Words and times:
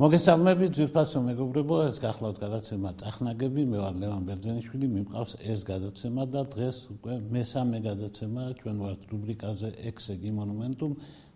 მოგესალმებით 0.00 0.70
ძვირფასო 0.76 1.20
მეგობრებო, 1.24 1.78
ეს 1.86 1.98
გახლავთ 2.00 2.38
გადაცემა 2.40 2.90
წახნაგები, 3.02 3.64
მე 3.68 3.80
ვარ 3.82 3.98
ლევან 4.00 4.22
ბერძენიშვილი, 4.28 4.88
მიმყავს 4.92 5.34
ეს 5.54 5.64
გადაცემა 5.70 6.24
და 6.36 6.44
დღეს 6.54 6.78
უკვე 6.94 7.16
მესამე 7.34 7.80
გადაცემა 7.86 8.44
ჩვენ 8.62 8.80
ვართ 8.84 9.04
რუბრიკაზე 9.10 9.70
ექსეგი 9.90 10.32
მონუმენტუმ 10.38 10.94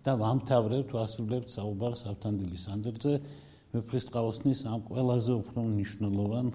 და 0.08 0.14
ვამთავრებთ 0.24 0.96
ვასრულებთ 0.96 1.53
საუბარს 1.56 2.06
ავთანდილის 2.14 2.64
ანდერძე 2.79 3.14
მეფხისტყაოსნის 3.77 4.65
ამ 4.73 4.81
ყველაზე 4.89 5.33
უფრო 5.45 5.67
მნიშვნელოვან 5.69 6.51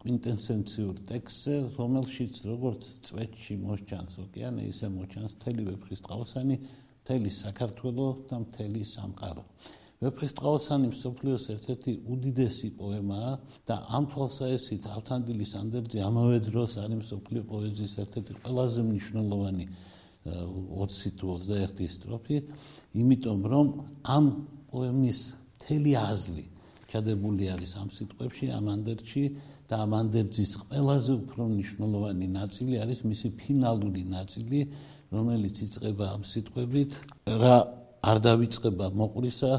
კვინტენსენციურ 0.00 0.96
ტექსტზე, 1.12 1.60
რომელშიც 1.76 2.34
როგორც 2.48 2.82
წვეთში 3.04 3.60
მოსჩანს 3.68 4.20
ოკეანე, 4.24 4.64
ისე 4.72 4.94
მოსჩანს 4.96 5.36
თელი 5.44 5.68
მეფხისტყაოსანი, 5.68 6.60
თელი 7.04 7.30
საქართველოს 7.44 8.28
და 8.32 8.44
მთელი 8.48 8.92
სამყარო. 8.96 9.44
ვეფხისტყაოსანი 10.02 10.88
მსოფლიოს 10.90 11.44
ერთ-ერთი 11.54 11.92
უდიდესი 12.12 12.68
პოემაა 12.80 13.32
და 13.68 13.74
ამ 13.96 14.04
თვალსაჩინით 14.10 14.84
ავთანდილის 14.96 15.52
ანდერძი 15.62 15.98
ამავე 16.08 16.38
დროს 16.48 16.72
არის 16.84 16.98
მსოფლიო 17.04 17.42
პოეზიის 17.52 17.94
ერთ-ერთი 18.04 18.32
ყველაზე 18.42 18.80
მნიშვნელოვანი 18.90 19.66
20 20.24 21.10
თუ 21.20 21.26
21 21.36 21.88
სტროფი, 21.96 22.36
იმიტომ 22.96 23.40
რომ 23.52 23.66
ამ 24.08 24.24
პოემის 24.72 25.20
მთელი 25.60 25.92
აზრი 26.00 26.44
ჩადებული 26.88 27.44
არის 27.52 27.72
ამ 27.80 27.88
სიტყვებში, 27.92 28.46
ამ 28.56 28.66
ანდერძში 28.74 29.24
და 29.68 29.74
ამ 29.84 29.92
ანდერძის 30.00 30.52
ყველაზე 30.64 31.12
უფრო 31.20 31.42
მნიშვნელოვანი 31.52 32.26
ნაწილი 32.38 32.72
არის 32.84 32.98
მისი 33.04 33.28
ფინალური 33.40 34.02
ნაწილი, 34.16 34.60
რომელიც 35.12 35.56
იწყება 35.66 36.04
ამ 36.16 36.22
სიტყვებით: 36.24 36.90
რა 37.28 37.56
არ 38.04 38.18
დავიწყება 38.28 38.86
მოყრისა 39.00 39.52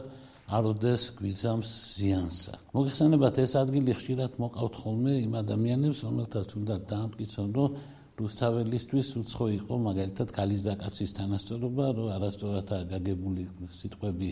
აროდეს 0.46 1.04
გვიზამს 1.18 1.70
ზიანსა. 1.98 2.54
მოგეხსენებათ 2.78 3.36
ეს 3.42 3.54
ადგილი 3.58 3.94
ხშირად 3.98 4.38
მოყავთ 4.38 4.76
ხოლმე 4.78 5.14
იმ 5.26 5.34
ადამიანებს, 5.42 6.00
რომელთაც 6.06 6.50
უნდა 6.62 6.76
დაამტკიცონ, 6.92 7.48
რომ 7.58 7.70
რუსთაველისთვის 8.16 9.08
უცხო 9.26 9.46
იყო 9.60 9.74
მაგალითად 9.90 10.30
კალის 10.38 10.62
და 10.70 10.74
კაცის 10.78 11.12
თანასწორობა, 11.18 11.86
რომ 11.98 12.08
არასწორადაა 12.16 12.84
გაგებული 12.94 13.42
სიტყვები 13.80 14.30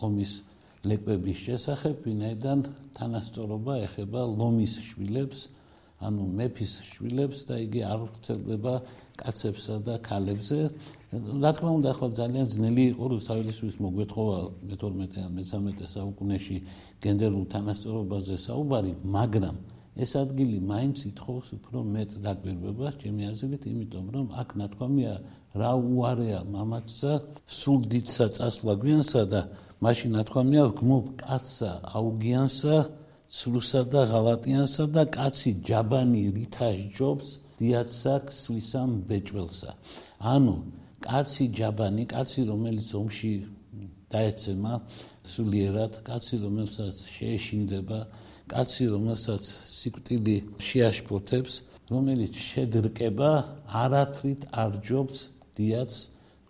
ლომის 0.00 0.32
ლეკვების 0.88 1.38
შესახებ, 1.44 1.94
ვინაიდან 2.08 2.58
თანასწორობა 2.96 3.72
ეხება 3.84 4.20
ლომის 4.24 4.74
შვილებს, 4.88 5.38
ანუ 6.04 6.24
მეფის 6.40 6.72
შვილებს 6.88 7.38
და 7.48 7.54
იგი 7.68 7.80
არ 7.84 7.98
ვრცელდება 8.08 8.74
კაცებსა 9.20 9.76
და 9.86 9.94
ქალებზე. 10.08 10.58
რა 11.42 11.50
თქმა 11.54 11.70
უნდა, 11.78 11.88
ახლა 11.94 12.08
ძალიან 12.20 12.46
ძნელი 12.54 12.84
იყო 12.92 13.04
რუსთაველის 13.14 13.58
მოგვეთხოვა 13.84 14.38
მე-12 14.68 15.14
ან 15.24 15.30
მე-13 15.38 15.86
საუკუნეში 15.94 16.56
გენდერულ 17.04 17.44
თანასწორობაზე 17.54 18.34
საუბარი, 18.46 18.92
მაგრამ 19.16 19.56
ეს 19.94 20.12
ადგილი 20.18 20.58
მაინც 20.72 20.98
ითხოვს 21.10 21.48
უფრო 21.56 21.78
მეტ 21.94 22.10
დაგვირგვებას, 22.24 22.94
ჩემი 23.02 23.22
აზრით, 23.30 23.62
იმიტომ 23.70 24.06
რომ 24.14 24.26
აქ 24.42 24.48
ნათქვამია 24.60 25.14
რა 25.54 25.72
უარეა 25.78 26.40
მამაცსა, 26.50 27.12
სულ 27.58 27.80
დიდსა 27.94 28.26
წასვლა 28.36 28.74
გვიანსა 28.82 29.22
და 29.30 29.40
მაშინ 29.86 30.10
ნათქვამია 30.18 30.64
გმობ 30.80 31.06
კაცსა 31.22 31.70
აუგიანსა, 31.94 32.76
სულსა 33.38 33.80
და 33.92 34.02
ღალატიანსა 34.10 34.84
და 34.94 35.02
კაცი 35.14 35.50
ჯაბანი 35.68 36.22
რითაშ 36.36 36.78
ჯობს 37.54 37.60
დიაცსა 37.60 38.14
ქსლისამ 38.26 38.90
ბეჭველსა. 39.08 39.74
ანუ 40.18 40.56
კაცი 41.00 41.44
ჯაბანი, 41.54 42.04
კაცი 42.10 42.40
რომელიც 42.50 42.88
ომში 42.98 43.32
დაეცემა 44.10 44.72
სულიერად, 45.22 45.92
კაცი 46.02 46.36
რომელსაც 46.42 46.96
შეეშინდება, 47.14 48.00
კაცი 48.50 48.84
რომელსაც 48.94 49.42
სიკვდილი 49.44 50.36
შეაშფოთებს, 50.58 51.54
რომელიც 51.90 52.34
შედრკება, 52.34 53.30
არაფრით 53.70 54.40
არ 54.50 54.72
ჯობს 54.82 55.18
დიაც 55.54 55.92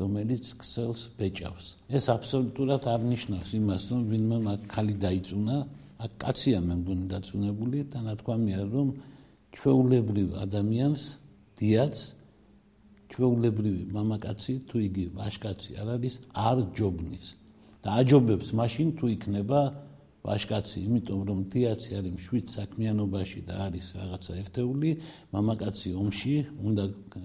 რომელიც 0.00 0.44
ქსელს 0.58 1.02
ბეჭავს. 1.18 1.66
ეს 1.88 2.04
აბსოლუტურად 2.16 2.82
არ 2.88 3.00
ნიშნავს 3.12 3.48
იმას, 3.60 3.82
რომ 3.92 4.00
ვინმე 4.10 4.38
მაგ 4.46 4.60
ხალი 4.72 4.94
დაიწუნა, 5.04 5.56
აქ 6.04 6.12
კაცია 6.18 6.58
მე 6.64 6.74
მგონი 6.80 7.06
დაწუნებული 7.14 7.78
და 7.92 7.98
ნათქვამია, 8.08 8.62
რომ 8.74 8.88
ჩვეულებრივ 9.54 10.28
ადამიანს 10.44 11.02
დიაც 11.58 11.96
ჩვეულებრივი 13.14 13.82
მამაკაცი 13.94 14.54
თუ 14.68 14.76
იგი 14.88 15.04
ვაშკაცი 15.18 15.70
არ 15.80 15.88
არის 15.96 16.14
არ 16.34 16.58
ჯობნის. 16.76 17.24
და 17.84 17.88
აჯობებს 18.00 18.48
მაშინ 18.58 18.88
თუ 18.98 19.04
იქნება 19.14 19.60
ვაშკაცი 20.24 20.78
იმიტომ 20.88 21.20
რომ 21.28 21.40
დიაცი 21.52 21.90
არის 22.00 22.12
მშვიდ 22.16 22.46
საქმიანობაში 22.56 23.40
და 23.48 23.54
არის 23.68 23.86
რაღაცა 24.00 24.32
ერთეული 24.42 24.90
მამაკაცი 25.36 25.90
ომში 26.00 26.34
უნდა 26.64 26.84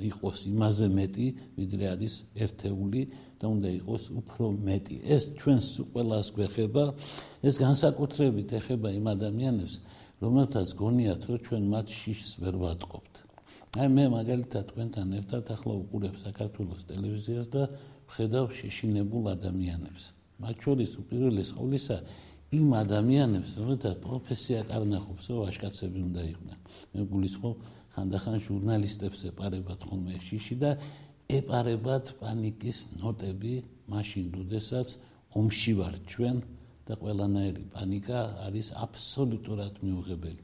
იყოს 0.10 0.38
იმაზე 0.52 0.88
მეტი 1.00 1.28
ვიდრე 1.60 1.86
არის 1.96 2.14
ერთეული 2.44 3.02
და 3.40 3.46
უნდა 3.56 3.70
იყოს 3.80 4.04
უფრო 4.20 4.46
მეტი. 4.68 4.96
ეს 5.16 5.24
ჩვენს 5.40 5.66
ყველას 5.96 6.28
გვეხება 6.36 6.84
ეს 7.48 7.56
განსაკუთრებით 7.64 8.50
ეხება 8.60 8.88
იმ 9.00 9.06
ადამიანებს 9.16 9.74
რომელთაც 10.24 10.68
გონიათ 10.84 11.22
რომ 11.30 11.40
ჩვენ 11.48 11.64
მათ 11.74 11.88
შიშს 12.00 12.32
ვერ 12.44 12.56
ვატყობთ 12.64 13.14
აი 13.78 13.90
მე 13.94 14.04
მაგალითად 14.10 14.64
თქვენთან 14.72 15.10
ერთად 15.20 15.50
ახლა 15.54 15.74
უყურებ 15.78 16.16
საქართველოს 16.18 16.86
ტელევიზიას 16.90 17.48
და 17.54 17.64
ვხედავ 18.10 18.46
შეშინებულ 18.60 19.30
ადამიანებს. 19.38 20.04
მათ 20.42 20.56
შორის 20.66 20.92
უპირველეს 21.02 21.50
ყოვლისა 21.54 21.98
იმ 22.60 22.70
ადამიანებს, 22.84 23.50
რომელთა 23.62 23.92
პროფესია 24.06 24.60
კარნახობს, 24.72 25.26
რომ 25.30 25.42
აშკაცები 25.54 26.00
უნდა 26.10 26.22
იყვნენ. 26.34 26.58
მე 26.98 27.02
გულისხმობ 27.14 27.56
ხანდახან 27.94 28.38
ჟურნალისტებს 28.48 29.20
ეპარებათ 29.30 29.82
ხოლმე 29.86 30.16
შიში 30.18 30.56
და 30.64 30.72
ეპარებათ 31.30 32.06
პანიკის 32.18 32.78
ნოტები 32.98 33.54
მაშინ, 33.94 34.26
როდესაც 34.34 34.88
ომში 35.38 35.74
ვარ 35.78 35.94
ჩვენ 36.10 36.36
და 36.90 36.98
ყველანაირი 36.98 37.64
პანიკა 37.74 38.20
არის 38.50 38.68
აბსოლუტურად 38.86 39.74
მიუღებელი. 39.86 40.42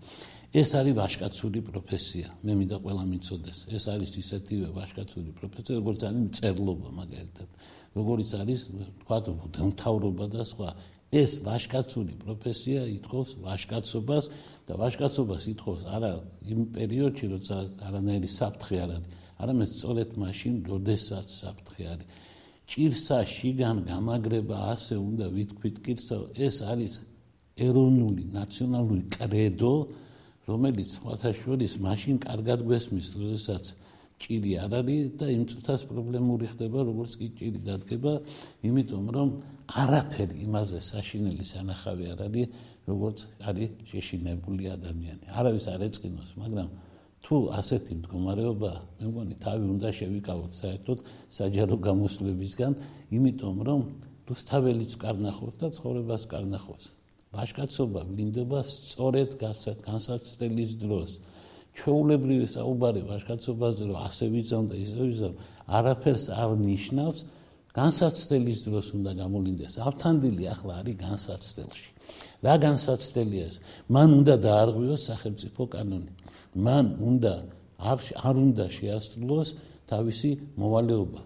ეს 0.56 0.70
არის 0.80 0.94
ვაშკაცური 1.02 1.60
პროფესია. 1.68 2.28
მე 2.46 2.54
მინდა 2.60 2.78
ყველა 2.86 3.04
მიცოდეს, 3.12 3.58
ეს 3.76 3.84
არის 3.92 4.12
ისეთივე 4.24 4.68
ვაშკაცური 4.78 5.32
პროფესია, 5.40 5.74
როგორც 5.82 6.00
არის 6.08 6.22
მწერლობა 6.30 6.90
მაგალითად. 7.02 7.50
როგორც 7.96 8.30
არის, 8.42 8.62
თქვა, 9.02 9.18
დამთავრობა 9.58 10.26
და 10.36 10.44
სხვა. 10.52 10.70
ეს 11.16 11.32
ვაშკაცური 11.48 12.14
პროფესია 12.24 12.82
ითხოვს 12.98 13.30
ვაშკაცობას 13.46 14.26
და 14.68 14.74
ვაშკაცობას 14.82 15.44
ითხოვს 15.54 15.82
არა 15.96 16.12
იმ 16.52 16.60
პერიოდში, 16.76 17.26
როცა 17.36 17.56
არანაირი 17.88 18.30
საფრთხე 18.40 18.76
არ 18.84 18.90
არის, 18.96 19.08
არამედ 19.44 19.70
სწორედ 19.76 20.10
მაშინ, 20.24 20.54
როდესაც 20.72 21.28
საფრთხე 21.42 21.84
არის. 21.94 22.08
ჭირსა 22.66 23.18
შიგან 23.30 23.78
გამაგრება 23.90 24.58
ასე 24.74 24.96
უნდა 24.98 25.26
ვითქვით 25.36 25.76
კითხო, 25.86 26.20
ეს 26.46 26.56
არის 26.66 26.94
ეროვნული 27.56 28.24
ნაციონალური 28.36 29.04
კრედო, 29.16 29.74
რომელიც 30.50 30.90
სხვათა 30.98 31.32
შორის 31.42 31.74
მაშინ 31.86 32.16
კარგად 32.26 32.60
გვესმის, 32.68 33.08
როდესაც 33.18 33.66
ჭირი 34.22 34.52
არ 34.64 34.74
არის 34.80 35.06
და 35.20 35.28
იმ 35.36 35.44
წუთას 35.52 35.82
პრობლემური 35.92 36.48
ხდება, 36.52 36.80
როგორც 36.90 37.12
კი 37.20 37.28
ჭირი 37.38 37.60
დადგება, 37.68 38.14
იმიტომ 38.68 39.06
რომ 39.16 39.30
არაფერი 39.82 40.36
იმაზე 40.48 40.80
საშინელი 40.90 41.46
სანახავი 41.52 42.06
არ 42.14 42.20
არის, 42.28 42.48
როგორც 42.88 43.18
არის 43.50 43.70
შეშინებული 43.92 44.64
ადამიანი. 44.78 45.26
არავის 45.36 45.66
არ 45.74 45.82
ეწყინოს, 45.90 46.32
მაგრამ 46.42 46.68
თუ 47.26 47.38
ასეთი 47.58 47.96
მდგომარეობა, 48.00 48.72
მე 49.02 49.06
მგონი, 49.10 49.36
თავი 49.42 49.66
უნდა 49.76 49.90
შევიკავოთ 49.98 50.52
საერთოდ 50.62 51.00
საჯარო 51.38 51.76
გამოსვლებისგან, 51.88 52.76
იმიტომ 53.18 53.56
რომ 53.66 53.82
რუსთაველიც 54.30 54.94
კარნახობს 55.02 55.58
და 55.62 55.68
ცხოვრებას 55.78 56.24
კარნახობს. 56.30 56.86
ვაშკაცობა 57.34 58.02
ვლინდება 58.10 58.60
სწორედ 58.62 59.30
განსაცდელის 59.42 60.72
დროს. 60.86 61.10
ჩვეულებრივი 61.76 62.48
საუბარი 62.56 63.02
ვაშკაცობაზე 63.10 63.82
რომ 63.90 63.98
ასე 64.06 64.26
ვიზამ 64.36 64.66
და 64.70 64.76
ისე 64.86 65.02
ვიზამ, 65.10 65.34
არაფერს 65.78 66.26
არ 66.30 66.52
ნიშნავს. 66.62 67.20
განსაცდელის 67.76 68.60
დროს 68.70 68.88
უნდა 68.96 69.12
გამოლინდეს. 69.20 69.74
ავთანდილი 69.84 70.44
ახლა 70.54 70.74
არის 70.80 70.96
განსაცდელში. 71.02 71.90
რა 72.46 72.56
განსაცდელია 72.68 73.44
ეს? 73.50 73.56
მან 73.92 74.10
უნდა 74.20 74.36
დაარღვიოს 74.46 75.02
სახელმწიფო 75.10 75.62
კანონი. 75.76 76.14
მან 76.56 76.86
უნდა 77.04 77.34
არ 78.26 78.36
უნდა 78.40 78.66
შეასრულოს 78.72 79.50
თავისი 79.92 80.30
მოვალეობა. 80.58 81.22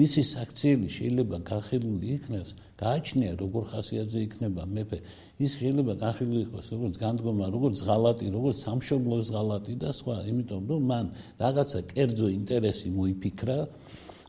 მისი 0.00 0.22
საქციელი 0.24 0.88
შეიძლება 0.88 1.36
განხილული 1.44 2.06
იქნას, 2.16 2.48
გააჩნია 2.80 3.32
როგორ 3.42 3.62
ხასიათზე 3.72 4.20
იქნება 4.26 4.62
მეფე. 4.64 4.98
ის 5.44 5.50
შეიძლება 5.60 5.94
განხილული 6.00 6.40
იყოს 6.46 6.66
როგორც 6.72 6.94
განდგომა, 7.04 7.46
როგორც 7.56 7.78
ღალატი, 7.84 8.26
როგორც 8.32 8.56
სამშობლოს 8.64 9.26
ღალატი 9.34 9.74
და 9.82 9.90
სხვა, 9.92 10.16
იმიტომ 10.30 10.62
რომ 10.70 10.82
მან 10.90 11.06
რაღაცა 11.42 11.80
კერძო 11.92 12.28
ინტერესი 12.40 12.88
მოიფიქრა 12.96 13.58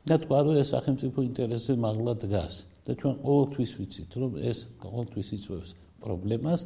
და 0.08 0.16
თქვა 0.26 0.40
რომ 0.46 0.56
ეს 0.62 0.68
სახელმწიფო 0.76 1.20
ინტერესზე 1.30 1.74
მაღლა 1.86 2.14
დგას. 2.26 2.54
და 2.82 2.92
ჩვენ 2.98 3.16
ყოველთვის 3.22 3.72
ვიცით 3.78 4.12
რომ 4.18 4.32
ეს 4.42 4.58
ყოველთვის 4.82 5.28
იწევს 5.38 5.70
პრობლემას, 6.02 6.62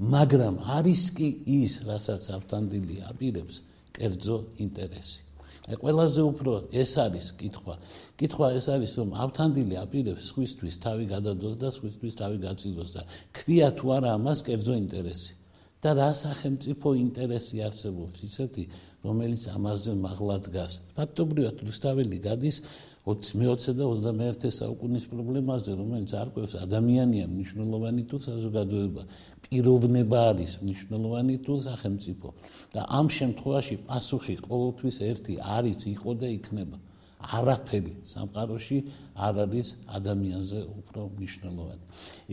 მაგრამ 0.00 0.56
არის 0.78 1.02
კი 1.16 1.28
ის, 1.46 1.72
რასაც 1.84 2.30
ავთანდილი 2.36 2.96
აპირებს, 3.10 3.62
კერძო 3.92 4.38
ინტერესი. 4.58 5.20
აი 5.62 5.76
ყველაზე 5.78 6.22
უფრო 6.26 6.52
ეს 6.74 6.92
არის 6.98 7.26
კითხვა. 7.38 7.74
კითხვა 8.18 8.46
ეს 8.58 8.66
არის, 8.74 8.92
რომ 8.98 9.10
ავთანდილი 9.24 9.74
აპირებს 9.78 10.22
სხვისთვის 10.32 10.74
თავი 10.82 11.04
გადადოს 11.14 11.56
და 11.62 11.68
სხვისთვის 11.70 12.14
თავი 12.18 12.38
გაწილოს 12.46 12.90
და 12.96 13.02
ქთია 13.36 13.68
თუ 13.78 13.86
არა 13.96 14.10
ამას 14.18 14.38
კერძო 14.42 14.74
ინტერესი. 14.74 15.34
და 15.82 15.90
რა 15.98 16.10
სახელმწიფო 16.14 16.88
ინტერესი 16.94 17.56
არსებობს 17.66 18.18
ისეთი, 18.22 18.64
რომელიც 19.02 19.42
ამაზე 19.50 19.92
მაღლა 19.98 20.36
დგას. 20.46 20.72
ფაქტობრივად 20.94 21.56
რუსთაველი 21.66 22.18
გადის 22.22 22.56
20 23.02 23.34
მე-20 23.34 23.74
და 23.74 23.86
21 23.90 24.52
საუკუნის 24.54 25.04
პრობლემაზე, 25.10 25.72
რომელიც 25.74 26.12
არკვევს 26.22 26.52
ადამიანია 26.62 27.26
მნიშვნელოვანი 27.34 28.02
თუ 28.06 28.16
საზოგადოება, 28.22 29.02
პიროვნება 29.42 30.18
არის 30.30 30.52
მნიშვნელოვანი 30.62 31.34
თუ 31.42 31.54
სახელმწიფო. 31.66 32.28
და 32.72 32.80
ამ 32.98 33.06
შემთხვევაში 33.18 33.76
პასუხი 33.90 34.34
ყოველთვის 34.46 34.96
ერთი 35.10 35.34
არის, 35.42 35.80
იყო 35.94 36.10
და 36.14 36.28
იქნება. 36.38 36.78
არაფერი 37.22 37.94
სამყაროში 38.06 38.78
არ 39.14 39.34
არის 39.44 39.68
ადამიანზე 39.98 40.60
უფრო 40.78 41.00
მნიშვნელოვანი. 41.18 41.84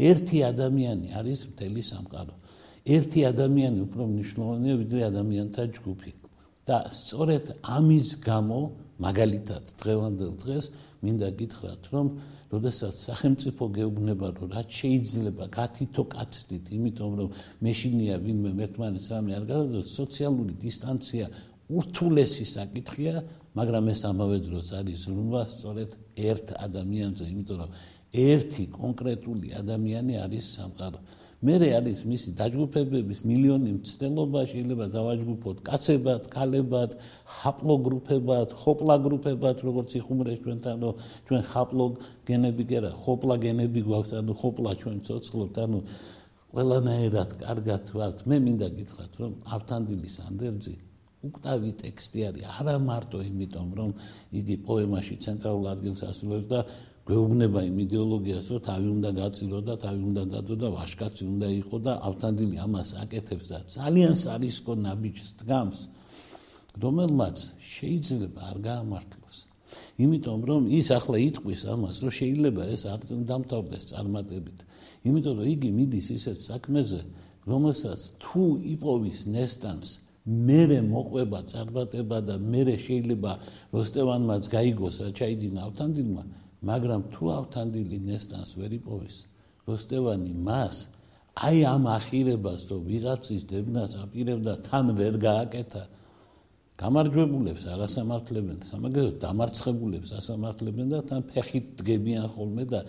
ერთი 0.09 0.37
ადამიანი 0.51 1.07
არის 1.19 1.39
მთელი 1.49 1.81
სამყარო. 1.91 2.33
ერთი 2.85 3.19
ადამიანი 3.31 3.79
უფრო 3.89 4.01
მნიშვნელოვანია 4.13 4.73
ვიდრე 4.81 4.99
ადამიანთა 5.11 5.63
ჯგუფი. 5.75 6.11
და 6.69 6.77
სწორედ 6.93 7.45
ამის 7.65 8.21
გამო 8.21 8.59
მაგალითად 8.99 9.63
დღევანდელ 9.79 10.31
დღეს 10.43 10.65
მინდა 11.05 11.29
გითხრათ 11.39 11.83
რომ 11.93 12.07
როდესაც 12.51 12.95
სახელმწიფო 13.09 13.63
გეუბნება 13.77 14.27
რომ 14.37 14.47
რაც 14.55 14.69
შეიძლება 14.79 15.45
გათითო 15.55 16.03
კაცდით 16.13 16.65
იმიტომ 16.77 17.11
რომ 17.19 17.29
მეშინია 17.63 18.15
ვინმე 18.25 18.51
ერთმანეთს 18.65 19.07
რამე 19.13 19.31
არ 19.39 19.45
გადადოს 19.51 19.93
სოციალური 19.99 20.53
დისტანცია 20.65 21.25
ურთულესი 21.69 22.45
საკითხია 22.49 23.23
მაგრამ 23.59 23.85
ეს 23.93 24.01
ამავე 24.09 24.37
დროს 24.49 24.67
არის 24.79 24.97
ზრუნვა 25.05 25.43
სწორედ 25.53 25.89
ერთ 26.31 26.47
ადამიანზე 26.65 27.23
იმიტომ 27.29 27.57
რომ 27.61 27.71
ერთი 28.29 28.63
კონკრეტული 28.73 29.47
ადამიანი 29.61 30.15
არის 30.25 30.45
სამყარო 30.57 30.99
მერე 31.39 31.67
არის 31.77 31.99
მისი 32.03 32.33
დაჯგუფებების 32.35 33.19
მილიონი 33.23 33.69
მცდელობა 33.77 34.41
შეიძლება 34.51 34.85
დავაჯგუფოთ 34.91 35.61
კაცებად, 35.69 36.25
ქალებად, 36.33 36.95
ჰაპლოგრუპებად, 37.39 38.55
ხოპლაგრუპებად, 38.59 39.63
როგორც 39.63 39.95
იხუმრეს 40.01 40.41
ჩვენთან, 40.43 40.83
რომ 40.83 40.99
ჩვენ 41.29 41.41
ჰაპლოგენები 41.53 42.63
კი 42.67 42.75
არა, 42.81 42.91
ხოპლაგენები 43.05 43.85
გვაქვს, 43.87 44.11
ანუ 44.19 44.33
ხოპლა 44.41 44.71
ჩვენ 44.83 44.97
ცოცხლობთ, 45.07 45.55
ანუ 45.63 45.79
ყველანაირად 46.51 47.29
კარგად 47.39 47.83
ვართ. 47.95 48.17
მე 48.27 48.37
მინდა 48.43 48.67
გითხრათ, 48.75 49.11
რომ 49.23 49.31
ავთანდილის 49.55 50.15
ანდერძი 50.27 50.75
უკტავი 51.19 51.71
ტექსტი 51.83 52.19
არის, 52.31 52.43
არა 52.59 52.75
მარტო 52.79 53.19
იმიტომ, 53.27 53.67
რომ 53.79 53.89
იგი 54.39 54.55
პოემაში 54.67 55.15
ცენტრალურ 55.23 55.67
ადგილს 55.75 56.03
ასრულებს 56.07 56.47
და 56.47 56.59
გვეუბნება 57.09 57.61
იმ 57.65 57.77
იდეოლოგიას, 57.89 58.47
რომ 58.53 58.59
თავი 58.69 58.87
უნდა 58.93 59.09
გაწილო 59.17 59.59
და 59.65 59.75
თავი 59.81 60.01
უნდა 60.09 60.23
დადო 60.29 60.55
და 60.61 60.67
ვაშკაცი 60.77 61.23
უნდა 61.25 61.47
იყო 61.57 61.77
და 61.81 61.93
ავთანდილი 62.05 62.57
ამას 62.61 62.89
აკეთებს 63.01 63.47
და 63.49 63.59
ძალიან 63.73 64.13
სარისკო 64.21 64.73
ნაბიჯს 64.85 65.27
დგამს, 65.41 65.79
რომელმაც 66.83 67.37
შეიძლება 67.65 68.41
არ 68.53 68.57
გაამართლოს. 68.69 69.37
იმიტომ 70.05 70.39
რომ 70.49 70.61
ის 70.69 70.87
ახლა 70.93 71.17
იტყვის 71.29 71.61
ამას, 71.73 71.95
რომ 72.05 72.11
შეიძლება 72.19 72.63
ეს 72.77 72.81
დამთავრდეს 73.25 73.83
წარმატებით. 73.89 74.59
იმიტომ 75.09 75.33
რომ 75.39 75.47
იგი 75.49 75.69
მიდის 75.77 76.07
ისეთ 76.13 76.37
საქმეზე, 76.45 77.01
რომელსაც 77.49 77.99
თუ 78.21 78.43
იპოვის 78.77 79.19
ნესტანს 79.33 79.89
მერე 80.29 80.77
მოყვება 80.85 81.39
წარმატება 81.49 82.17
და 82.21 82.35
მერე 82.37 82.75
შეიძლება 82.85 83.31
როსტევანმაც 83.73 84.43
გაიგოს 84.53 84.95
რა 85.01 85.09
ჩაიდინა 85.17 85.59
ავთანდილმა 85.65 86.23
მაგრამ 86.67 87.01
თუ 87.13 87.23
ავთანდილი 87.39 87.97
ნესტანს 88.03 88.51
ვერ 88.59 88.71
იპოვის 88.79 89.17
როსტევანი 89.69 90.33
მას 90.47 90.75
აი 91.47 91.59
ამ 91.73 91.83
ახირებას 91.87 92.61
რომ 92.71 92.81
ვიღაცის 92.89 93.43
დებნას 93.51 93.95
აპირებდა 94.03 94.53
თან 94.67 94.85
ვერ 94.99 95.15
გააკეთა 95.23 95.83
გამარჯვებულებს 96.79 97.63
არასამართლებენ 97.75 98.59
სამაგერო 98.67 99.11
დამარცხებულებს 99.23 100.11
ასამართლებენ 100.19 100.87
და 100.95 100.99
თან 101.09 101.21
ფეხით 101.31 101.65
დგებიან 101.79 102.27
ხოლმე 102.35 102.65
და 102.73 102.79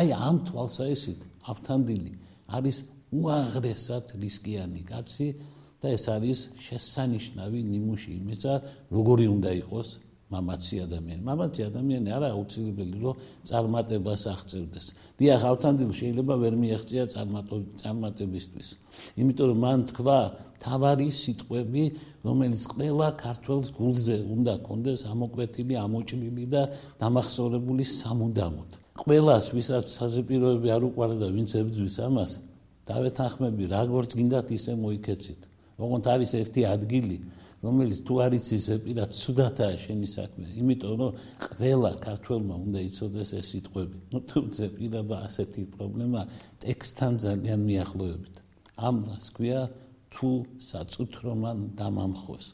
აი 0.00 0.08
ამ 0.28 0.36
თვალსაჩინით 0.48 1.20
ავთანდილი 1.52 2.12
არის 2.56 2.76
უაღრესად 3.20 4.06
რისკიანი 4.20 4.82
კაცი 4.90 5.28
და 5.80 5.92
ეს 5.96 6.04
არის 6.16 6.40
შესანიშნავი 6.66 7.60
ნიმუში 7.72 8.10
იმისა 8.20 8.52
როგორი 8.96 9.26
უნდა 9.36 9.50
იყოს 9.64 9.88
მამაცი 10.32 10.76
ადამიანი. 10.86 11.22
მამაცი 11.24 11.60
ადამიანი 11.68 12.08
არა 12.16 12.28
აუცილებელი 12.34 12.96
რომ 13.04 13.14
წარმატებას 13.48 14.22
აღწევდეს. 14.34 14.86
დიახ, 15.20 15.40
ავთანდილ 15.52 15.90
შეიძლება 16.00 16.34
ვერ 16.42 16.54
მიაღწია 16.62 17.04
წარმატებისთვის. 17.82 18.68
იმიტომ 19.20 19.46
რომ 19.52 19.58
მან 19.64 19.78
თქვა 19.92 20.18
თავარი 20.64 21.08
სიტყვები, 21.12 21.84
რომელიც 22.24 22.60
ყველა 22.72 23.08
ქართველს 23.20 23.68
გულზე 23.76 24.16
უნდა 24.34 24.54
კონდეს 24.64 25.00
ამოკვეთილი, 25.12 25.74
ამოჭრილი 25.84 26.44
და 26.48 26.62
დამახსოვრებული 27.02 27.84
სამუდამოდ. 27.84 28.70
ყველას, 28.94 29.44
ვისაც 29.52 29.84
საზეპიროები 29.98 30.68
არ 30.70 30.82
უყვარდა, 30.88 31.26
ვინც 31.36 31.50
ებძვის 31.60 31.96
ამას, 32.08 32.32
დავეთანხმები, 32.88 33.64
როგორც 33.68 34.10
გინდათ 34.18 34.48
ისე 34.56 34.72
მოიქეცით. 34.78 35.40
ოღონდ 35.74 36.04
არის 36.06 36.30
ერთი 36.38 36.62
ადგილი, 36.70 37.16
რომელიც 37.64 37.98
თუ 38.04 38.14
არ 38.24 38.32
იცის 38.36 38.64
ეპირა 38.76 39.04
ცუდათაა 39.08 39.76
შენი 39.80 40.08
საქმე? 40.12 40.46
იმიტომ 40.60 40.94
რომ 41.00 41.12
ყველა 41.56 41.92
ქართველმა 42.04 42.54
უნდა 42.60 42.80
იცოდეს 42.88 43.30
ეს 43.40 43.46
სიტყვები. 43.52 43.96
ну 44.12 44.18
თუ 44.28 44.38
ზეპირება 44.58 45.16
ასეთი 45.24 45.62
პრობლემა 45.72 46.20
ტექსტთან 46.60 47.12
ძალიან 47.24 47.60
მიახლოებით. 47.64 48.34
ამას 48.76 49.24
ქვია 49.32 49.62
თუ 50.12 50.28
საწუთრომან 50.60 51.58
დამამხოს. 51.80 52.44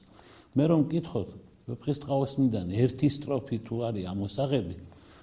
მე 0.55 0.65
რომ 0.71 0.81
მკითხოთ 0.87 1.29
ვეფხისტყაოსნიდან 1.71 2.67
ერთი 2.71 3.09
სტროფი 3.11 3.57
თუ 3.67 3.75
არის 3.91 4.05
ამოსაღები? 4.15 4.77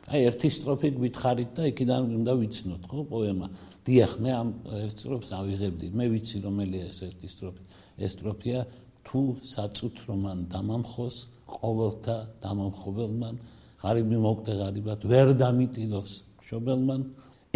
აი 0.07 0.19
ერთი 0.29 0.49
სტროფი 0.55 0.89
გითხარით 1.03 1.51
და 1.55 1.63
იქიდან 1.71 2.03
უნდა 2.19 2.33
ვიცნოთ 2.39 2.83
ხო 2.87 3.01
პოემა? 3.11 3.47
დიახ 3.87 4.11
მე 4.23 4.31
ამ 4.31 4.49
ერთ 4.83 4.97
სტროფს 5.03 5.29
ავიღებდი. 5.39 5.87
მე 5.95 6.05
ვიცი 6.11 6.37
რომელია 6.47 6.83
ეს 6.91 6.99
ერთი 7.07 7.27
სტროფი. 7.27 7.63
ეს 8.03 8.11
სტროფია 8.15 8.59
თუ 9.07 9.21
საწუთრო 9.53 10.13
მან 10.23 10.39
დამამხოს 10.53 11.17
ყოველთა 11.55 12.17
დამამხობელმან 12.43 13.35
ღარიბი 13.81 14.17
მოკდე 14.25 14.53
ღარიბად 14.61 14.99
ვერ 15.11 15.27
დამიტილოს 15.43 16.11
შობელმან. 16.47 17.01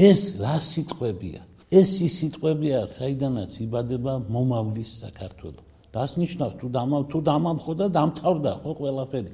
ეს 0.09 0.21
რა 0.43 0.55
სიტყვებია? 0.71 1.41
ეს 1.79 1.91
ის 2.07 2.13
სიტყვებია 2.21 2.79
საიდანაც 2.97 3.51
იბადება 3.65 4.13
მომავლის 4.35 4.91
საქართველოს 5.03 5.67
რას 5.95 6.11
ნიშნავს? 6.21 6.55
თუ 6.59 6.67
დამამ 6.77 7.03
თუ 7.11 7.19
დამამხო 7.29 7.73
და 7.79 7.85
დამთავრდა 7.97 8.51
ხო 8.63 8.71
ყველაფერი. 8.79 9.31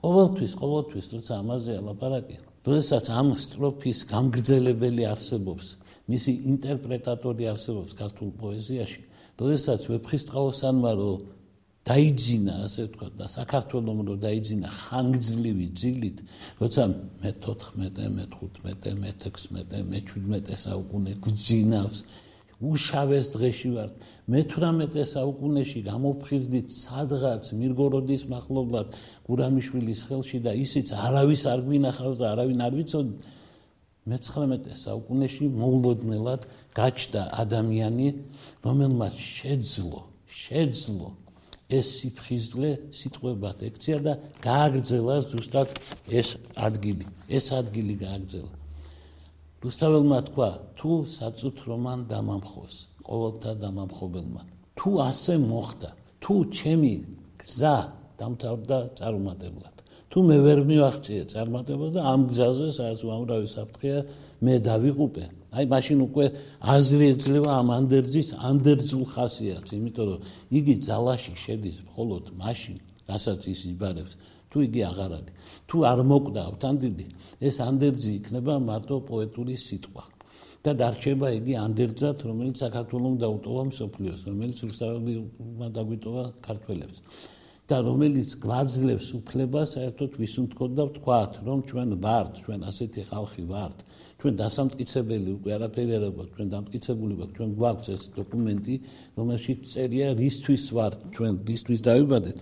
ყოველთვის 0.00 0.52
ყოველთვის 0.60 1.06
როცა 1.14 1.32
ამაზე 1.42 1.72
ლაპარაკი 1.86 2.36
როდესაც 2.66 3.04
ამ 3.20 3.28
სტროფის 3.44 3.98
გამგრძელებელი 4.12 5.02
არსებობს 5.14 5.66
მისი 6.10 6.32
ინტერპრეტატორი 6.50 7.44
არსებობს 7.52 7.90
ქართულ 8.00 8.30
პოეზიაში. 8.42 9.00
როდესაც 9.40 9.80
ვეფხისტყაოსანმა 9.90 10.92
რომ 11.00 11.18
დაიძინა 11.90 12.54
ასე 12.66 12.82
ვთქვა 12.86 13.08
და 13.18 13.26
საქართველოს 13.34 14.00
რო 14.08 14.16
დაიძინა 14.24 14.68
ხანგრძლივი 14.80 15.66
ძილით 15.80 16.18
როცა 16.62 16.82
მე-14 17.22 17.78
მე-15 17.82 18.94
მე-16 19.02 19.80
მე-17 19.90 20.58
საუკუნე 20.66 21.12
გძინავს 21.24 21.98
უშავეს 22.60 23.26
დღეში 23.34 23.70
ვარ 23.74 23.90
მე-18 24.30 25.02
საუკუნეში 25.14 25.80
გამოფხიზდით 25.90 26.68
სადღაც 26.76 27.50
მირგოროდის 27.58 28.22
מחლობლად 28.34 28.94
გურამიშვილის 29.26 30.00
ხელში 30.06 30.38
და 30.46 30.52
ისიც 30.64 30.92
არავის 30.94 31.42
არ 31.52 31.64
გვინახავს 31.66 32.20
და 32.20 32.26
არავინ 32.36 32.60
არ 32.66 32.76
ვიცოდი 32.78 33.14
მე-19 34.12 34.76
საუკუნეში 34.84 35.48
მოულოდნელად 35.56 36.46
გაჩნდა 36.76 37.22
ადამიანი 37.42 38.08
რომელმაც 38.68 39.14
შეძლო 39.16 40.00
შეძლო 40.44 41.08
ეს 41.70 41.86
სიფხიზლე 42.00 42.70
სიტყვებად 42.90 43.62
ექცია 43.68 43.98
და 44.02 44.14
გააგრძელა 44.42 45.16
ზუსტად 45.30 45.68
ეს 46.10 46.36
ადგილი. 46.58 47.06
ეს 47.30 47.46
ადგილი 47.54 47.94
გააგრძელა. 48.04 48.52
რუსთაველმა 49.60 50.18
თქვა, 50.28 50.50
თუ 50.78 50.90
საწუთრომან 51.16 52.00
დამამხოს, 52.10 52.74
ყოველთა 53.06 53.52
დამამხობელმა. 53.64 54.42
თუ 54.78 54.90
ასე 55.04 55.34
მოხდა, 55.36 55.90
თუ 56.24 56.34
ჩემი 56.48 56.92
გზა 57.44 57.76
დამთავრდა 58.20 58.78
წარუმატებლად. 58.98 59.74
თუ 60.10 60.18
მე 60.26 60.36
ვერ 60.42 60.58
მივახციე 60.66 61.22
წარმატებას 61.30 61.90
და 61.94 62.00
ამ 62.02 62.20
გზაზე, 62.30 62.68
სადაც 62.74 63.00
უამრავი 63.06 63.46
საფრთხეა, 63.46 64.00
მე 64.42 64.54
დავიღუპე, 64.66 65.24
აი 65.50 65.64
მაშინ 65.74 65.98
უკვე 66.06 66.26
აზრი 66.74 67.06
ეძლევა 67.14 67.50
ამ 67.60 67.68
ანდერძის 67.78 68.28
ანდერძულ 68.50 69.04
ხასიათს, 69.14 69.70
იმიტომ 69.78 70.06
რომ 70.10 70.20
იგი 70.58 70.74
ძალაში 70.86 71.34
შედის 71.44 71.78
მხოლოდ 71.88 72.24
მაშინ, 72.42 72.76
რასაც 73.10 73.40
ის 73.50 73.60
იბარებს, 73.72 74.12
თუ 74.50 74.56
იგი 74.66 74.80
აღარ 74.90 75.10
არის. 75.18 75.34
თუ 75.68 75.76
არ 75.90 75.98
მოკვდა 76.10 76.40
ავთანდილი, 76.50 77.06
ეს 77.48 77.56
ანდერძი 77.70 78.10
იქნება 78.18 78.54
მარტო 78.70 78.96
პოეტური 79.10 79.54
სიტყვა. 79.66 80.04
და 80.60 80.72
დარჩება 80.76 81.28
იგი 81.40 81.54
ანდერძად, 81.56 82.16
რომელიც 82.28 82.56
საქართველოს 82.60 83.14
დაუტოვა 83.22 83.62
მსოფლიოს, 83.72 84.20
რომელიც 84.28 84.58
რუსთავმა 84.68 85.68
დაგვიტოვა 85.76 86.24
ქართველებს. 86.46 86.98
და 87.70 87.76
რომელიც 87.86 88.30
გვაძლევს 88.42 89.08
უფლებას 89.14 89.68
საერთოდ 89.76 90.10
ვისუნთქოთ 90.18 90.70
და 90.74 90.84
ვთქვათ, 90.90 91.32
რომ 91.46 91.58
ჩვენ 91.70 91.90
ვართ, 92.02 92.32
ჩვენ 92.42 92.60
ასეთი 92.66 93.02
ხალხი 93.10 93.44
ვართ. 93.46 93.78
ჩვენ 94.20 94.34
დასამტკიცებელი 94.36 95.30
უკვე 95.40 95.50
არაფერი 95.56 95.92
არ 95.96 96.04
აქვს, 96.10 96.26
ჩვენ 96.36 96.48
დამტკიცებული 96.54 97.14
ვართ, 97.20 97.30
ჩვენ 97.36 97.50
გვაქვს 97.56 97.88
ეს 97.94 98.02
დოკუმენტი, 98.20 98.74
რომელშიც 99.16 99.58
წერია 99.72 100.08
რისთვის 100.20 100.64
ვართ, 100.76 100.98
ჩვენ 101.16 101.32
რისთვის 101.48 101.80
დავიბადეთ. 101.88 102.38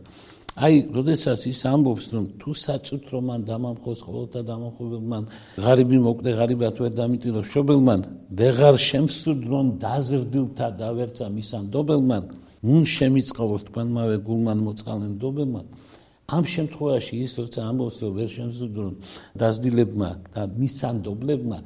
აი, 0.58 0.74
როდესაც 0.90 1.40
ის 1.46 1.60
ამბობს, 1.70 2.04
რომ 2.14 2.24
თუ 2.42 2.50
საწუთრო 2.50 3.18
მან 3.28 3.40
დამამხოს 3.46 4.00
ყოველთა 4.02 4.40
დამამხობელმან, 4.50 5.24
ღარიბი 5.62 5.98
მოკვდე 6.02 6.30
ღარიბად 6.34 6.74
ვერ 6.82 6.92
დამიტირო 6.98 7.40
შობელმან, 7.46 8.00
ვეღარ 8.38 8.76
შემსრუდლონ 8.88 9.66
დაზრდილთა 9.78 10.68
დავერცა 10.82 11.26
მისანდობელმან, 11.30 12.24
ნუ 12.66 12.78
შემიწყალოთ 12.98 13.62
თქვენმავე 13.70 14.16
გულმან 14.26 14.58
მოწყალენ 14.66 15.12
დობელმა 15.22 15.62
ამ 16.28 16.44
შემთხვევაში 16.44 17.14
ის 17.24 17.32
როცა 17.40 17.60
ამბობს 17.70 17.96
რომ 18.04 18.12
ვერ 18.18 18.28
შემზრდუნ 18.36 18.92
დაზდილებმა 19.40 20.10
და 20.34 20.42
მისანდობლებმა 20.60 21.58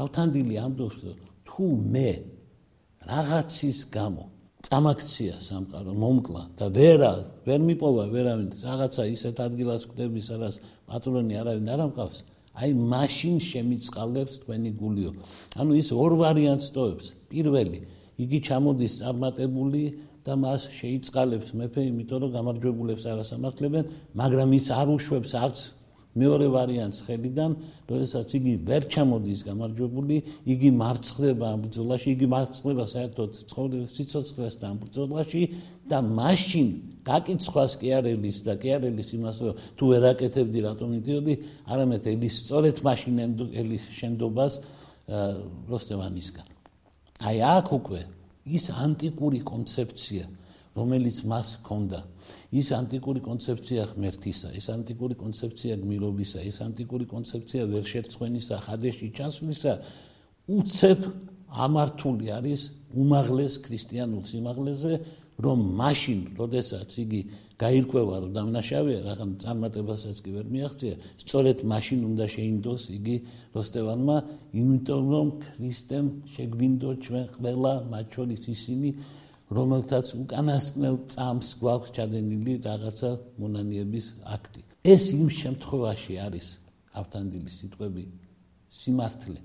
ავთანდილი 0.00 0.54
ამბობს 0.66 1.00
რომ 1.08 1.18
თუ 1.48 1.64
მე 1.94 2.10
რაღაცის 3.08 3.80
გამო 3.96 4.24
წამაქცია 4.64 5.34
სამყარო 5.48 5.92
მომკლა 6.04 6.42
და 6.58 6.66
ვერა 6.76 7.12
ვერ 7.48 7.60
მიპოვა 7.68 8.04
ვერავინ 8.12 8.48
რაღაცა 8.60 9.02
ისეთ 9.16 9.36
ადგილას 9.46 9.82
ხვდები 9.88 10.20
სადაც 10.24 10.54
პატრონი 10.88 11.34
არავინ 11.40 11.68
არ 11.74 11.80
ამყავს 11.88 12.18
აი 12.54 12.70
მაშინ 12.92 13.36
შემიწყალებს 13.42 14.34
თქვენი 14.44 14.70
გულიო. 14.78 15.10
ანუ 15.58 15.72
ის 15.74 15.88
ორ 15.90 16.12
ვარიანტს 16.22 16.68
ტოვებს. 16.70 17.06
პირველი 17.26 17.78
იგი 18.22 18.38
ჩამოდის 18.46 18.92
წარმატებული 19.02 19.82
და 20.24 20.32
მას 20.40 20.62
შეიწყალებს 20.72 21.48
მეფე, 21.52 21.82
იმიტომ 21.92 22.18
რომ 22.24 22.30
გამარჯვებულებს 22.34 23.04
არასამართლებენ, 23.12 23.84
მაგრამ 24.16 24.48
ის 24.56 24.66
არ 24.72 24.88
უშვებს 24.96 25.32
არც 25.36 25.58
მეორე 26.14 26.46
ვარიანტს 26.54 27.00
ხელიდან, 27.04 27.50
როდესაც 27.90 28.28
იგი 28.38 28.52
ვერ 28.70 28.82
ჩამოდის 28.86 29.40
გამარჯვებული, 29.50 30.16
იგი 30.46 30.70
მარცხდება 30.78 31.44
ამ 31.54 31.60
ბრძოლაში, 31.66 32.08
იგი 32.14 32.26
მარცხდება 32.30 32.84
საერთოდ 32.94 33.30
ცხოვრების 33.50 33.94
სიცოცხლეს 33.98 34.54
და 34.62 34.64
ამ 34.70 34.78
ბრძოლაში 34.84 35.42
და 35.90 35.98
მაშინ 36.06 36.66
გაკიცხვას 37.04 37.72
კი 37.82 37.88
არ 37.98 38.04
ელის 38.14 38.38
და 38.46 38.54
კი 38.62 38.68
არ 38.78 38.82
ელის 38.94 39.08
იმას 39.18 39.36
რომ 39.42 39.54
თუ 39.74 39.84
ვერ 39.90 40.02
აკეთებდი 40.14 40.58
რატომ 40.70 40.88
იდიოდი, 41.02 41.34
არამედ 41.66 42.02
ელის 42.14 42.34
სწორედ 42.46 42.76
მაშინ 42.86 43.14
ელის 43.50 43.84
შენდობას 43.98 44.52
როსტევანისგან. 45.68 46.46
აი 47.26 47.36
აქ 47.58 47.68
უკვე 47.74 48.00
ის 48.44 48.68
ანტიკური 48.70 49.40
კონცეფცია, 49.46 50.24
რომელიც 50.76 51.18
მას 51.30 51.48
ჰქონდა, 51.60 52.00
ის 52.52 52.68
ანტიკური 52.76 53.20
კონცეფცია 53.24 53.82
ღმერთისა, 53.94 54.50
ის 54.58 54.66
ანტიკური 54.74 55.14
კონცეფცია 55.16 55.74
გმირობისა, 55.80 56.40
ის 56.44 56.58
ანტიკური 56.66 57.06
კონცეფცია 57.08 57.62
ვერშერცხვენისა, 57.72 58.56
ხადეში 58.66 59.08
ჩასვლისა, 59.16 59.74
უცებ 60.50 61.00
ამართული 61.54 62.26
არის 62.34 62.62
უმაღლეს 62.94 63.58
ქრისტიანულ 63.64 64.22
სიმაღლეზე, 64.28 64.92
რომ 65.42 65.58
მაშინ, 65.78 66.20
როდესაც 66.38 66.90
იგი 67.02 67.20
გაირკვევა, 67.58 68.14
რომ 68.22 68.30
დამნაშავეა, 68.36 69.00
რაღაც 69.08 69.30
წარმატებასაც 69.42 70.16
კი 70.22 70.30
ვერ 70.36 70.46
მიაღწია, 70.54 70.94
სწორედ 71.22 71.58
მაშინ 71.66 72.00
უნდა 72.10 72.24
შეინდოს 72.34 72.82
იგი 72.94 73.16
როსტევანმა, 73.54 74.16
იმიტომ 74.54 75.02
რომ 75.14 75.26
ქრისტემ 75.42 76.06
შეგვინდო 76.34 76.90
ჩვენ 77.04 77.26
ყველა 77.34 77.72
მათ 77.90 78.06
შორის 78.14 78.42
ისინი, 78.54 78.90
რომელთაც 79.54 80.06
უკანასკნელ 80.22 80.96
წამს 81.14 81.48
გვაქვს 81.60 81.94
ჩადენილი 81.94 82.54
რაღაცა 82.64 83.10
მონანიების 83.42 84.06
აქტი. 84.36 84.60
ეს 84.84 85.04
იმ 85.18 85.28
შემთხვევაში 85.40 86.14
არის 86.26 86.48
ავთანდილის 86.94 87.54
სიტყვები 87.60 88.04
სიმართლე. 88.70 89.40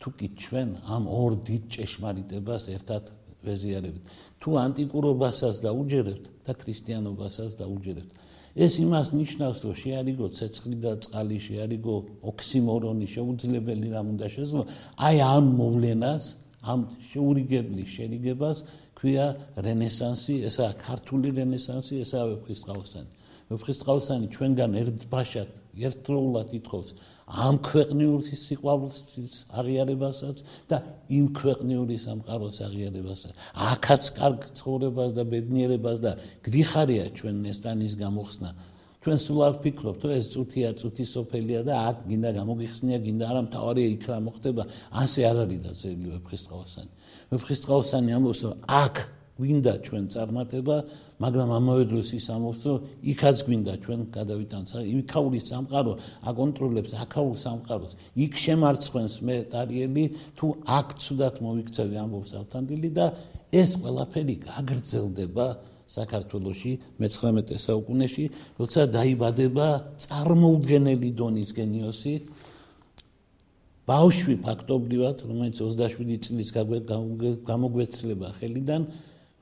თუ 0.00 0.08
კი 0.18 0.26
ჩვენ 0.42 0.68
ამ 0.94 1.04
ორ 1.08 1.30
დიდ 1.48 1.62
ჭეშმარიტებას 1.74 2.62
ერთად 2.76 3.04
ვეზიარებთ. 3.44 4.02
თუ 4.44 4.50
ანტიკურობასაც 4.60 5.56
დაუჯერებთ 5.64 6.24
და 6.44 6.52
ქრისტიანობასაც 6.52 7.50
დაუჯერებთ. 7.56 8.10
ეს 8.54 8.72
იმას 8.84 9.08
ნიშნავს, 9.16 9.58
რომ 9.64 9.74
შეარიგო 9.82 10.26
ცეცხლი 10.36 10.76
და 10.84 10.92
წყალი, 11.00 11.38
შეარიგო 11.48 11.94
ოქსიმორონი, 12.28 13.06
შეუძლებელი 13.08 13.86
რამ 13.96 14.06
უნდა 14.14 14.26
შეძლო. 14.36 14.62
აი 15.00 15.16
ამ 15.24 15.44
მოვლენას, 15.58 16.24
ამ 16.60 16.80
შეურიგებლის 17.10 17.88
შერიგებას 17.96 18.58
ქვია 18.94 19.26
რენესანსი, 19.56 20.34
ესაა 20.48 20.72
ქართული 20.86 21.28
რენესანსი, 21.40 21.94
ესაა 22.04 22.24
ვეფხისტყაოსანი. 22.30 23.10
ვეფხისტყაოსანი 23.50 24.26
ჩვენგან 24.34 24.70
ერთბაშად, 24.80 25.48
ერთდროულად 25.74 26.48
ითხოვს 26.58 26.88
ამ 27.24 27.56
ქვეყნიურის 27.64 28.40
სიყვარულის 28.46 29.36
აღიარებასაც 29.48 30.36
და 30.68 30.76
იმ 31.08 31.26
ქვეყნიური 31.40 31.96
სამყაროს 31.96 32.58
აღიარებასაც. 32.68 33.32
აქაც 33.72 34.02
კარგ 34.18 34.40
ცხოვრებას 34.60 35.10
და 35.16 35.22
ბედნიერებას 35.24 35.98
და 36.04 36.12
გვიხარია 36.44 37.04
ჩვენ 37.16 37.36
ნესტანის 37.48 37.94
გამოხსნა. 37.96 38.50
ჩვენ 39.04 39.18
სულ 39.20 39.40
არ 39.44 39.54
ფიქრობთ, 39.64 40.00
რომ 40.04 40.12
ეს 40.16 40.26
წუთია, 40.32 40.68
წუთი 40.80 41.04
სოფელია 41.04 41.60
და 41.68 41.74
აქ 41.88 41.96
გინდა 42.08 42.30
გამოგიხსნია, 42.40 42.98
გინდა 43.04 43.24
არა 43.28 43.40
მთავარია 43.48 43.88
იქ 43.96 44.04
რა 44.08 44.18
მოხდება. 44.24 44.62
ასე 44.96 45.20
არ 45.28 45.36
არის 45.44 45.60
და 45.64 45.72
ძელი 45.76 46.06
ვეფხისტყაოსანი. 46.14 46.90
ვეფხისტყაოსანი 47.32 48.10
ამბობს, 48.16 48.40
რომ 48.48 48.54
აქ 48.64 48.94
გვინდა 49.34 49.72
ჩვენ 49.82 50.04
წარმატება, 50.14 50.76
მაგრამ 51.18 51.48
ამავე 51.58 51.84
დროს 51.90 52.08
ის 52.14 52.26
ამბობს, 52.30 52.62
რომ 52.70 52.78
იქაც 53.02 53.36
გვინდა 53.46 53.72
ჩვენ 53.82 54.00
გადავიტანოთ. 54.14 54.86
იქაურის 54.94 55.44
სამყარო 55.50 55.92
აკონტროლებს 56.30 56.92
აქაურ 57.02 57.36
სამყაროს. 57.42 57.92
იქ 58.14 58.32
შემარცხვენს 58.44 59.14
მე 59.26 59.36
ტარიელი, 59.50 60.04
თუ 60.38 60.46
აქ 60.78 60.88
ცუდად 61.02 61.34
მოვიქცევი 61.42 61.96
ამბობს 62.04 62.30
ავთანდილი 62.40 62.90
და 62.94 63.06
ეს 63.50 63.70
ყველაფერი 63.82 64.34
გაგრძელდება 64.46 65.46
საქართველოში 65.84 66.72
მე-19 67.02 67.58
საუკუნეში, 67.58 68.24
როცა 68.56 68.82
დაიბადება 68.94 69.66
წარმოუდგენელი 70.00 71.10
დონის 71.18 71.50
გენიოსი 71.58 72.14
ბავშვი 73.84 74.34
ფაქტობრივად, 74.46 75.16
რომელიც 75.28 75.60
27 75.60 76.16
წლის 76.24 76.48
გამოგვეცლება 77.44 78.28
ხელიდან, 78.38 78.82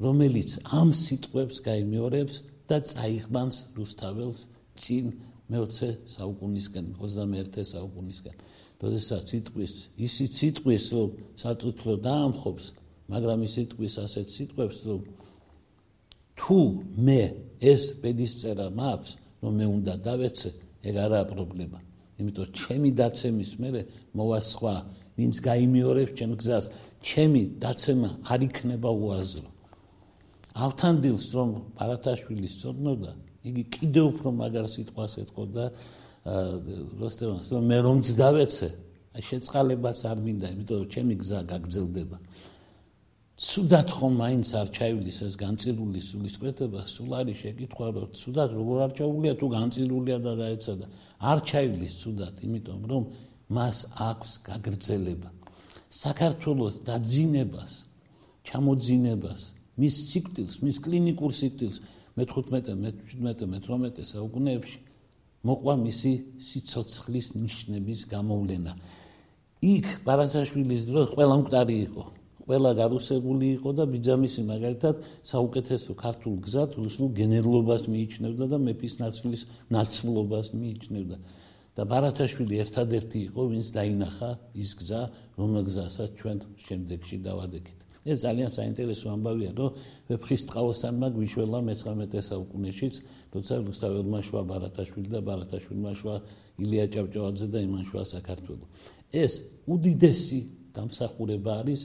რომელიც 0.03 0.51
ამ 0.79 0.91
სიტყვებს 1.03 1.63
გაიმეორებს 1.69 2.37
და 2.71 2.79
წაიღბანს 2.91 3.57
რუსთაველს 3.77 4.41
წინ 4.83 5.07
მე-20 5.53 6.11
საუკუნისკენ 6.17 6.87
21 6.99 7.67
საუკუნისკენ 7.73 8.37
როდესაც 8.83 9.23
სიტყვის 9.33 9.73
ისი 10.07 10.27
სიტყვის 10.39 10.85
რომ 10.97 11.11
საწუთრო 11.43 11.95
დაამხობს 12.07 12.65
მაგრამ 13.13 13.45
ის 13.47 13.53
სიტყვის 13.59 13.95
ასეთ 14.07 14.27
სიტყვებს 14.37 14.79
რომ 14.89 15.01
თუ 16.41 16.59
მე 17.07 17.21
ეს 17.73 17.83
პედისწერა 18.03 18.67
მაქვს 18.75 19.11
რომ 19.43 19.53
მე 19.61 19.67
უნდა 19.77 19.95
დავეცე 20.07 20.51
ეგ 20.89 20.95
არაა 21.05 21.25
პრობლემა. 21.31 21.79
იმიტომ 22.19 22.47
ჩემი 22.59 22.91
დაცემის 22.99 23.53
მერე 23.63 23.83
მოვა 24.19 24.39
სხვა 24.51 24.75
ვინც 25.19 25.37
გაიმეორებს 25.47 26.13
ჩემ 26.19 26.33
გზას 26.41 26.67
ჩემი 27.03 27.43
დაცემა 27.63 28.11
არ 28.33 28.41
იქნება 28.49 28.91
უაზრო 28.91 29.52
ავთანდილს 30.53 31.27
რომ 31.33 31.51
პარათაშვილის 31.79 32.55
წოდნოდა 32.61 33.13
იგი 33.49 33.63
კიდევ 33.75 34.05
უფრო 34.13 34.29
მაგარ 34.39 34.67
სიტყვას 34.69 35.13
ეთქოდა 35.25 35.65
როსტევანს 37.03 37.47
რომ 37.53 37.65
მე 37.73 37.79
რომ 37.87 37.99
ძდავეცე 38.07 38.69
აი 39.17 39.23
შეწყალებას 39.29 39.99
არ 40.09 40.19
მინდა 40.25 40.47
იმიტომ 40.55 40.77
რომ 40.83 40.89
ჩემი 40.93 41.15
გზა 41.23 41.41
გაგრძელდება. 41.53 42.19
სუდად 43.43 43.89
ხომ 43.97 44.13
მაინც 44.23 44.49
არ 44.61 44.69
ჩაივლის 44.77 45.19
ეს 45.27 45.35
განწილული 45.41 46.01
სულისკვეთება 46.05 46.81
სულ 46.95 47.11
არის 47.21 47.37
შეკითხვა 47.43 47.87
რომ 47.97 48.11
სუდად 48.23 48.51
როგორ 48.59 48.77
არ 48.87 48.93
ჩაუვლია 48.99 49.35
თუ 49.41 49.47
განწილულია 49.57 50.19
და 50.23 50.33
დაეცადა 50.43 50.87
არ 51.33 51.39
ჩაივლის 51.49 51.95
სუდად 52.03 52.35
იმიტომ 52.47 52.81
რომ 52.93 53.03
მას 53.57 53.77
აქვს 54.09 54.31
გაგრძელება. 54.49 55.31
საქართველოს 55.93 56.75
დაძინებას 56.89 57.73
ჩამოძინებას 58.49 59.41
მის 59.81 59.95
სიკვდილს, 60.13 60.57
მის 60.65 60.77
კლინიკურ 60.85 61.33
სიკვდილს 61.33 61.77
მე-15, 62.19 62.75
მე-17, 62.83 63.47
მე-18 63.53 64.05
საუკუნეებში 64.13 64.79
მოყვა 65.49 65.75
მისი 65.81 66.13
სიცოცხლის 66.39 67.29
ნიშნების 67.41 68.01
გამოვლენა. 68.13 68.73
იქ 69.63 69.87
ბარათაშვილის 70.07 70.83
დროს 70.91 71.15
ყველა 71.15 71.35
მკვდარი 71.39 71.77
იყო 71.87 72.05
ყველა 72.43 72.71
გარუსებული 72.83 73.47
იყო 73.57 73.71
და 73.79 73.85
ბიძამისი 73.93 74.43
მაგალითად 74.49 75.05
საუკეთესო 75.31 75.95
ქართულ 76.03 76.35
გზად 76.47 76.75
რუსულ 76.83 77.13
გენერლობას 77.19 77.87
მიიჩნევდა 77.87 78.49
და 78.53 78.59
მეფის 78.67 78.95
ნაცვლის 79.03 79.43
ნაცვლობას 79.71 80.51
მიიჩნევდა 80.59 81.17
და 81.79 81.83
ბარათაშვილი 81.93 82.59
ერთადერთი 82.65 83.19
იყო 83.31 83.47
ვინც 83.53 83.71
დაინახა 83.79 84.31
ის 84.59 84.75
გზა 84.83 85.03
რომელ 85.39 85.63
გზასაც 85.71 86.11
ჩვენ 86.19 86.39
შემდეგში 86.67 87.17
დავადექით 87.23 87.82
ეს 88.03 88.19
ძალიან 88.25 88.51
საინტერესო 88.59 89.07
ამბავია 89.15 89.51
რომ 89.59 89.71
ვეფხისტყაოსანმა 90.11 91.09
გვიშველა 91.17 91.59
მე-19 91.69 92.23
საუკუნეშიც 92.31 92.95
როცა 93.35 93.55
რუსთაველმა 93.67 94.21
შვა 94.27 94.43
ბარათაშვილი 94.51 95.09
და 95.15 95.21
ბარათაშვილმა 95.29 95.93
შვა 96.01 96.17
ილია 96.63 96.87
ჭავჭავაძე 96.95 97.47
და 97.55 97.59
იმან 97.67 97.85
შვა 97.91 98.03
საქართველოს 98.15 98.71
ეს 99.23 99.33
უდიდესი 99.71 100.41
დამსახურება 100.75 101.53
არის 101.63 101.83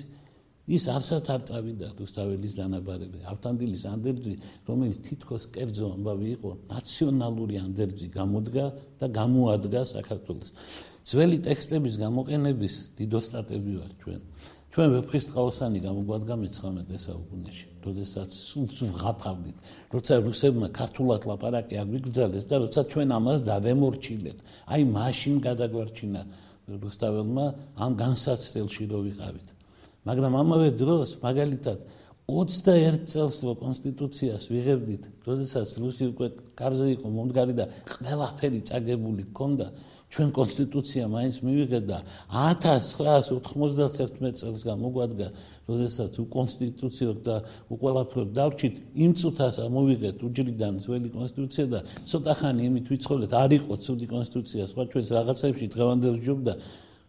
ის 0.67 0.83
არსად 0.91 1.29
არ 1.31 1.43
წავიდა 1.47 1.89
რუსთაველის 1.95 2.55
დანაბარები 2.59 3.21
ავთანდილის 3.31 3.83
ანდერძი 3.87 4.33
რომელიც 4.67 4.97
თითქოს 5.05 5.43
კერძო 5.55 5.91
ამბავი 5.95 6.27
იყო 6.35 6.51
ნაციონალური 6.73 7.55
ანდერძი 7.63 8.07
გამოდგა 8.11 8.65
და 8.99 9.07
გამოადგა 9.19 9.81
საქართველოს. 9.95 10.51
ძველი 11.07 11.37
ტექსტების 11.47 11.95
გამოყენების 12.03 12.75
დიდოსტატები 12.99 13.73
ვარ 13.79 13.91
ჩვენ 14.03 14.21
ჩვენ 14.77 14.89
ვეფხისტყაოსანი 14.93 15.79
გამოგვადგა 15.81 16.35
მე-19 16.37 17.01
საუკუნეში 17.01 17.67
როდესაც 17.81 18.29
სულ 18.37 18.65
სულ 18.77 18.91
ღაფავდით 19.01 19.57
როცა 19.95 20.13
რუსებმა 20.21 20.67
ქართულად 20.79 21.21
ლაპარაკი 21.25 21.79
აგვიგრძელეს 21.81 22.45
და 22.45 22.55
როცა 22.61 22.81
ჩვენ 22.93 23.09
ამას 23.17 23.39
დავემორჩილეთ 23.47 24.37
აი 24.77 24.81
მაშინ 24.97 25.35
გადაგვარჩინა 25.47 26.21
რუსთაველმა 26.67 27.45
ამ 27.79 27.91
განსაცდელში 27.95 28.83
რო 28.91 28.99
ვიყავით. 29.07 29.47
მაგრამ 30.07 30.33
ამავე 30.35 30.69
დროს 30.75 31.15
მაგალითად 31.23 31.79
21 32.27 33.07
წელს 33.07 33.37
რო 33.47 33.53
კონსტიტუციას 33.63 34.43
ვიღებდით, 34.51 35.03
როდესაც 35.23 35.67
რუსი 35.79 36.11
უკვე 36.11 36.27
კარზე 36.59 36.87
იყო 36.99 37.07
მომდგარი 37.07 37.53
და 37.55 37.65
ყველაფერი 37.87 38.59
წაგებული 38.67 39.23
ჰქონდა, 39.31 39.65
ჩვენ 40.07 40.29
კონსტიტუცია 40.31 41.03
მაინც 41.11 41.43
მივიღეთ 41.43 41.83
და 41.87 41.97
1991 42.31 44.35
წელს 44.39 44.61
გამოგვადგა, 44.63 45.27
როდესაც 45.67 46.15
უკონსტიტუციო 46.23 47.11
და 47.27 47.43
უყველაფრო 47.67 48.23
დავრჩით, 48.31 48.75
იმ 49.03 49.11
წუთას 49.19 49.59
ამოვიღეთ 49.67 50.17
უჯრიდან 50.23 50.73
ძველი 50.79 51.09
კონსტიტუცია 51.11 51.65
და 51.67 51.79
ცოტა 52.07 52.33
ხანი 52.39 52.61
იმით 52.71 52.85
ვიცხოვეთ, 52.87 53.31
არ 53.35 53.51
იყო 53.59 53.73
ცუდი 53.83 54.05
კონსტიტუცია, 54.15 54.63
სხვა 54.71 54.83
ჩვენს 54.95 55.09
რაღაცებში 55.11 55.65
დღევანდელ 55.75 56.15
ჯობდა 56.23 56.53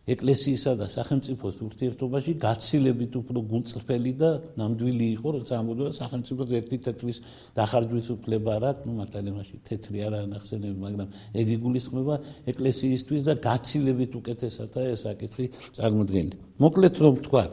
ეკლესიისა 0.08 0.72
და 0.80 0.86
სახელმწიფოს 0.88 1.56
ურთიერთობაში 1.68 2.32
გაცილებით 2.40 3.12
უფრო 3.20 3.38
გულწრფელი 3.52 4.12
და 4.16 4.30
ნამდვილი 4.56 5.06
იყო, 5.18 5.28
როცა 5.36 5.52
ამბობდა 5.60 5.90
სახელმწიფოს 6.00 6.50
ერთი 6.58 6.76
თეთრის 6.88 7.18
დახარჯვის 7.58 8.08
უფლება 8.16 8.52
რა, 8.64 8.70
ну 8.88 8.92
მართალიმაში 9.04 9.56
თეთრი 9.68 9.98
არ 10.08 10.14
ანახსენები, 10.24 10.76
მაგრამ 10.80 11.08
ეგ 11.36 11.46
იგულისხმება 11.58 12.14
ეკლესიისთვის 12.48 13.22
და 13.28 13.32
გაცილებით 13.48 14.12
უკეთესათა 14.16 14.80
ეს 14.96 15.00
საკითხი 15.04 15.46
წარმოქმნილი. 15.76 16.34
მოკლედ 16.56 16.94
რომ 17.04 17.12
ვთქვათ, 17.20 17.52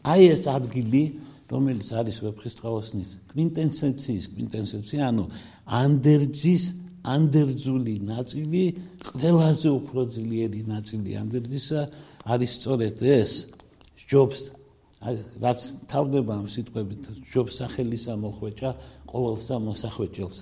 აი 0.00 0.22
ეს 0.32 0.42
ადგილი 0.48 1.04
რომელიც 1.50 1.88
არის 2.00 2.16
ვეფხისტყაოსნის 2.24 3.10
კვინტენსენციის 3.34 4.24
კვინტენსენცია, 4.34 5.02
ანუ 5.10 5.24
ანდერძის 5.66 6.64
ანდერძული 7.04 7.94
ნაწილი 8.04 8.64
ყველაზე 9.08 9.68
უფრო 9.80 10.00
ძლიერი 10.16 10.62
ნაწილი 10.68 11.10
ანდერძისა 11.22 11.80
არის 12.32 12.50
სწორედ 12.60 12.96
ეს 13.00 13.32
ჯობს 14.10 14.40
რაც 15.40 15.60
თავდება 15.88 16.32
ამ 16.40 16.46
სიტყვებით 16.54 17.02
ჯობს 17.32 17.52
სახელისა 17.60 18.14
მოხვეჭა 18.20 18.70
ყოველსა 19.08 19.56
მოსახვეჭელს 19.68 20.38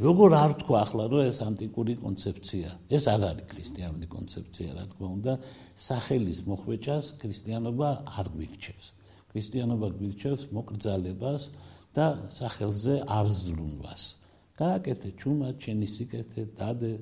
როგორ 0.00 0.30
არ 0.32 0.52
თქვა 0.60 0.76
ახლა 0.84 1.04
რომ 1.12 1.22
ეს 1.28 1.38
ანტიკური 1.44 1.94
კონცეფცია 2.00 2.68
ეს 2.96 3.04
არ 3.12 3.20
არის 3.30 3.46
ქრისტიანული 3.52 4.06
კონცეფცია 4.14 4.70
რა 4.76 4.84
თქმა 4.92 5.08
უნდა 5.16 5.32
სახელის 5.76 6.40
მოხვეჭას 6.48 7.04
ქრისტიანობა 7.20 7.88
არ 8.20 8.26
გვირჩევს. 8.36 8.86
ქრისტიანობა 9.32 9.88
გვირჩევს 9.98 10.42
მოკრძალებას 10.56 11.42
და 11.96 12.06
სახელზე 12.32 12.94
არზრუნვას 13.18 14.02
გააკეთე 14.60 15.08
ჩუმა 15.20 15.48
ჩენი 15.62 15.88
სიკეთე 15.94 16.42
დადე 16.58 16.92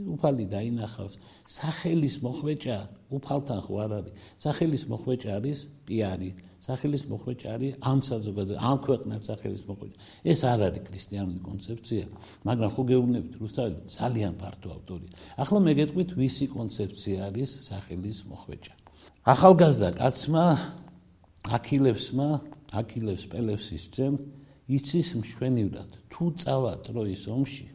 უფალი 0.00 0.46
დაინახავს. 0.48 1.14
სახელის 1.46 2.16
მოხვეჭა 2.24 2.78
უფალთან 3.12 3.60
ხო 3.60 3.74
არ 3.84 3.92
არის. 3.98 4.14
სახელის 4.40 4.82
მოხვეჭა 4.88 5.30
არის 5.38 5.58
პიარი. 5.86 6.30
სახელის 6.66 7.04
მოხვეჭა 7.12 7.48
არის 7.54 7.72
ამ 7.90 7.98
საზოგადო 8.08 8.54
ამ 8.56 8.76
ქვეყნად 8.86 9.20
სახელის 9.28 9.62
მოხვეჭა. 9.68 9.98
ეს 10.32 10.40
არ 10.52 10.60
არის 10.66 10.82
ქრისტიანული 10.88 11.40
კონცეფცია 11.48 12.04
მაგრამ 12.46 12.70
ხო 12.74 12.82
გეუბნებით 12.90 13.34
რუსთავი 13.42 13.74
ძალიან 13.98 14.34
ფართო 14.40 14.68
ავტორია 14.76 15.10
ახლა 15.42 15.58
მე 15.66 15.72
გეტყვით 15.80 16.10
ვისი 16.20 16.46
კონცეფცია 16.56 17.18
არის 17.28 17.50
სახელის 17.68 18.18
მოხვეჭა. 18.30 18.74
ახალგაზრდა 19.34 19.90
კაცმა 20.00 20.46
აქილევსმა 21.56 22.28
აქილევს 22.80 23.24
პელევსის 23.32 23.84
ძემ 23.94 24.14
იცის 24.76 25.08
მშვენივრად 25.20 25.90
თუ 26.12 26.24
წავა 26.42 26.72
ტროის 26.86 27.24
ომში 27.36 27.66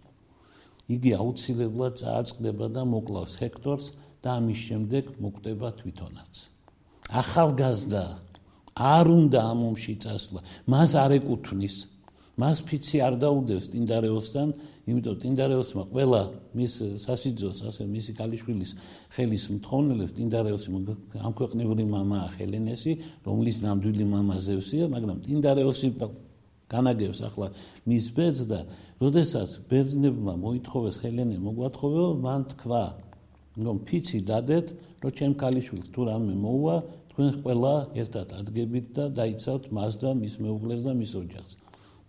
იგი 0.95 1.11
აუცილებლად 1.19 1.99
წააწყდება 2.01 2.67
და 2.75 2.83
მოკლავს 2.87 3.33
ჰექტორს 3.41 3.87
და 4.23 4.37
ამის 4.39 4.59
შემდეგ 4.67 5.03
მოკვდება 5.23 5.69
თვითონაც. 5.81 6.33
ახალგაზრდა 7.21 8.05
არ 8.77 9.05
უნდა 9.19 9.39
ამ 9.51 9.59
ომში 9.71 9.93
წასვლა. 10.03 10.39
მას 10.71 10.91
არ 11.03 11.11
ეკუთვნის. 11.19 11.77
მას 12.37 12.61
ფიცი 12.69 12.97
არ 13.01 13.15
დაუდევს 13.17 13.65
ტინდარეოსთან 13.73 14.47
იმიტომ 14.85 15.15
ტინდარეოსმა 15.23 15.83
ყველა 15.89 16.21
მის 16.53 16.73
სასიძოს 17.01 17.59
ასე 17.65 17.83
მისი 17.89 18.11
კალიშვილის 18.19 18.71
ხელის 19.15 19.45
მთხოვნელებს 19.57 20.13
ტინდარეოსი 20.17 20.69
ამ 21.17 21.33
ქვეყნიური 21.33 21.83
მამაა 21.97 22.27
ჰელენესი 22.37 22.93
რომლის 23.25 23.57
ნამდვილი 23.65 24.05
მამა 24.13 24.35
ზევსია 24.45 24.85
მაგრამ 24.93 25.17
ტინდარეოსი 25.25 25.87
განაგებს 26.71 27.19
ახლა 27.27 27.47
მის 27.87 28.05
ბედს 28.15 28.41
და 28.51 28.59
როდესაც 28.99 29.49
ბერძნებმა 29.71 30.33
მოითხოვეს 30.43 30.95
ჰელენე 31.03 31.37
მოგვათხოვეო 31.47 32.09
მან 32.25 32.41
თქვა 32.51 32.83
რომ 33.65 33.77
ფიცი 33.87 34.19
დადეთ 34.29 34.67
რომ 35.01 35.11
ჩემ 35.17 35.33
კალიშვილს 35.41 35.87
თუ 35.93 36.01
რამე 36.09 36.33
მოუვა 36.43 36.75
თქვენ 37.17 37.29
ყველა 37.41 37.73
ერთად 38.01 38.27
ადგებით 38.39 38.85
და 38.93 39.05
დაიცავთ 39.17 39.63
მას 39.73 39.93
და 40.01 40.09
მის 40.13 40.35
მეუღლეს 40.43 40.81
და 40.85 40.91
მის 40.93 41.13
ოჯახს. 41.21 41.53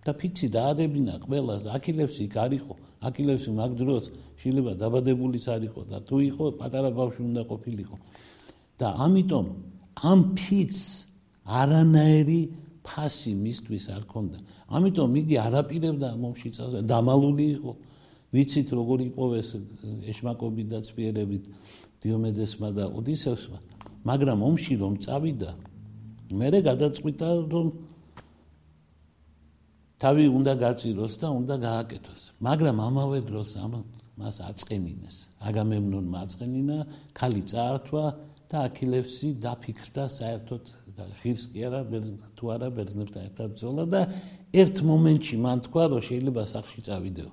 და 0.05 0.13
ფიცი 0.21 0.47
დაადებინა 0.57 1.15
ყველას 1.25 1.61
და 1.65 1.71
აქილევსი 1.77 2.23
იქ 2.29 2.35
არისო 2.45 2.75
აქილევსი 3.09 3.51
მაგ 3.61 3.71
დროს 3.81 4.05
შეიძლება 4.41 4.73
დაბადებულიც 4.83 5.47
არისო 5.55 5.81
და 5.91 5.99
თუ 6.09 6.17
იყო 6.29 6.45
პატარა 6.61 6.91
ბავშვი 6.99 7.23
უნდა 7.29 7.43
ყოფილიყო. 7.51 7.97
და 8.79 8.89
ამიტომ 9.05 9.47
ამ 10.11 10.21
ფიცს 10.37 10.83
არანაირი 11.61 12.41
ფასი 12.89 13.33
მისთვის 13.37 13.85
არ 13.93 14.05
ქონდა. 14.09 14.39
ამიტომ 14.73 15.13
იგი 15.21 15.37
არაპირებდა 15.45 16.09
მომში 16.17 16.49
წასვლა, 16.57 16.81
დამალული 16.89 17.47
იყო. 17.61 17.73
ვიცით 18.33 18.69
როგორ 18.77 18.99
იპოვეს 19.09 19.49
ეშმაკობი 20.13 20.65
და 20.73 20.79
წვიერებით 20.89 21.45
დიომედესმა 22.01 22.69
და 22.77 22.85
ოდისევსმა, 22.99 23.59
მაგრამ 24.09 24.37
მომში 24.45 24.75
რომ 24.81 24.95
წავიდა, 25.05 25.51
მერე 26.33 26.59
გადაწყვიტა 26.69 27.29
რომ 27.53 27.67
თავი 29.99 30.25
უნდა 30.31 30.53
გაწიროს 30.63 31.15
და 31.19 31.29
უნდა 31.35 31.55
გააკეთოს. 31.59 32.21
მაგრამ 32.39 32.77
ამავე 32.89 33.19
დროს 33.29 33.51
ამ 33.59 33.73
მას 34.19 34.37
აწყენინეს. 34.51 35.17
აგამემნონმა 35.49 36.19
აწყენინა, 36.27 36.79
ქალი 37.15 37.43
წაართვა 37.51 38.05
და 38.51 38.57
აქილევსი 38.67 39.29
დაფიქრდა 39.43 40.05
საერთოდ 40.19 40.65
და 40.99 41.05
ღირს 41.23 41.45
კი 41.53 41.61
არა 41.69 41.81
თუ 42.37 42.45
არა 42.55 42.69
ბერძნებთან 42.75 43.23
ერთად 43.29 43.47
ბრძოლა 43.55 43.85
და 43.95 44.01
ერთ 44.63 44.77
მომენტში 44.91 45.37
მან 45.47 45.59
თქვა 45.67 45.85
რომ 45.95 46.03
შეიძლება 46.09 46.43
სახში 46.55 46.81
წავიდეო. 46.89 47.31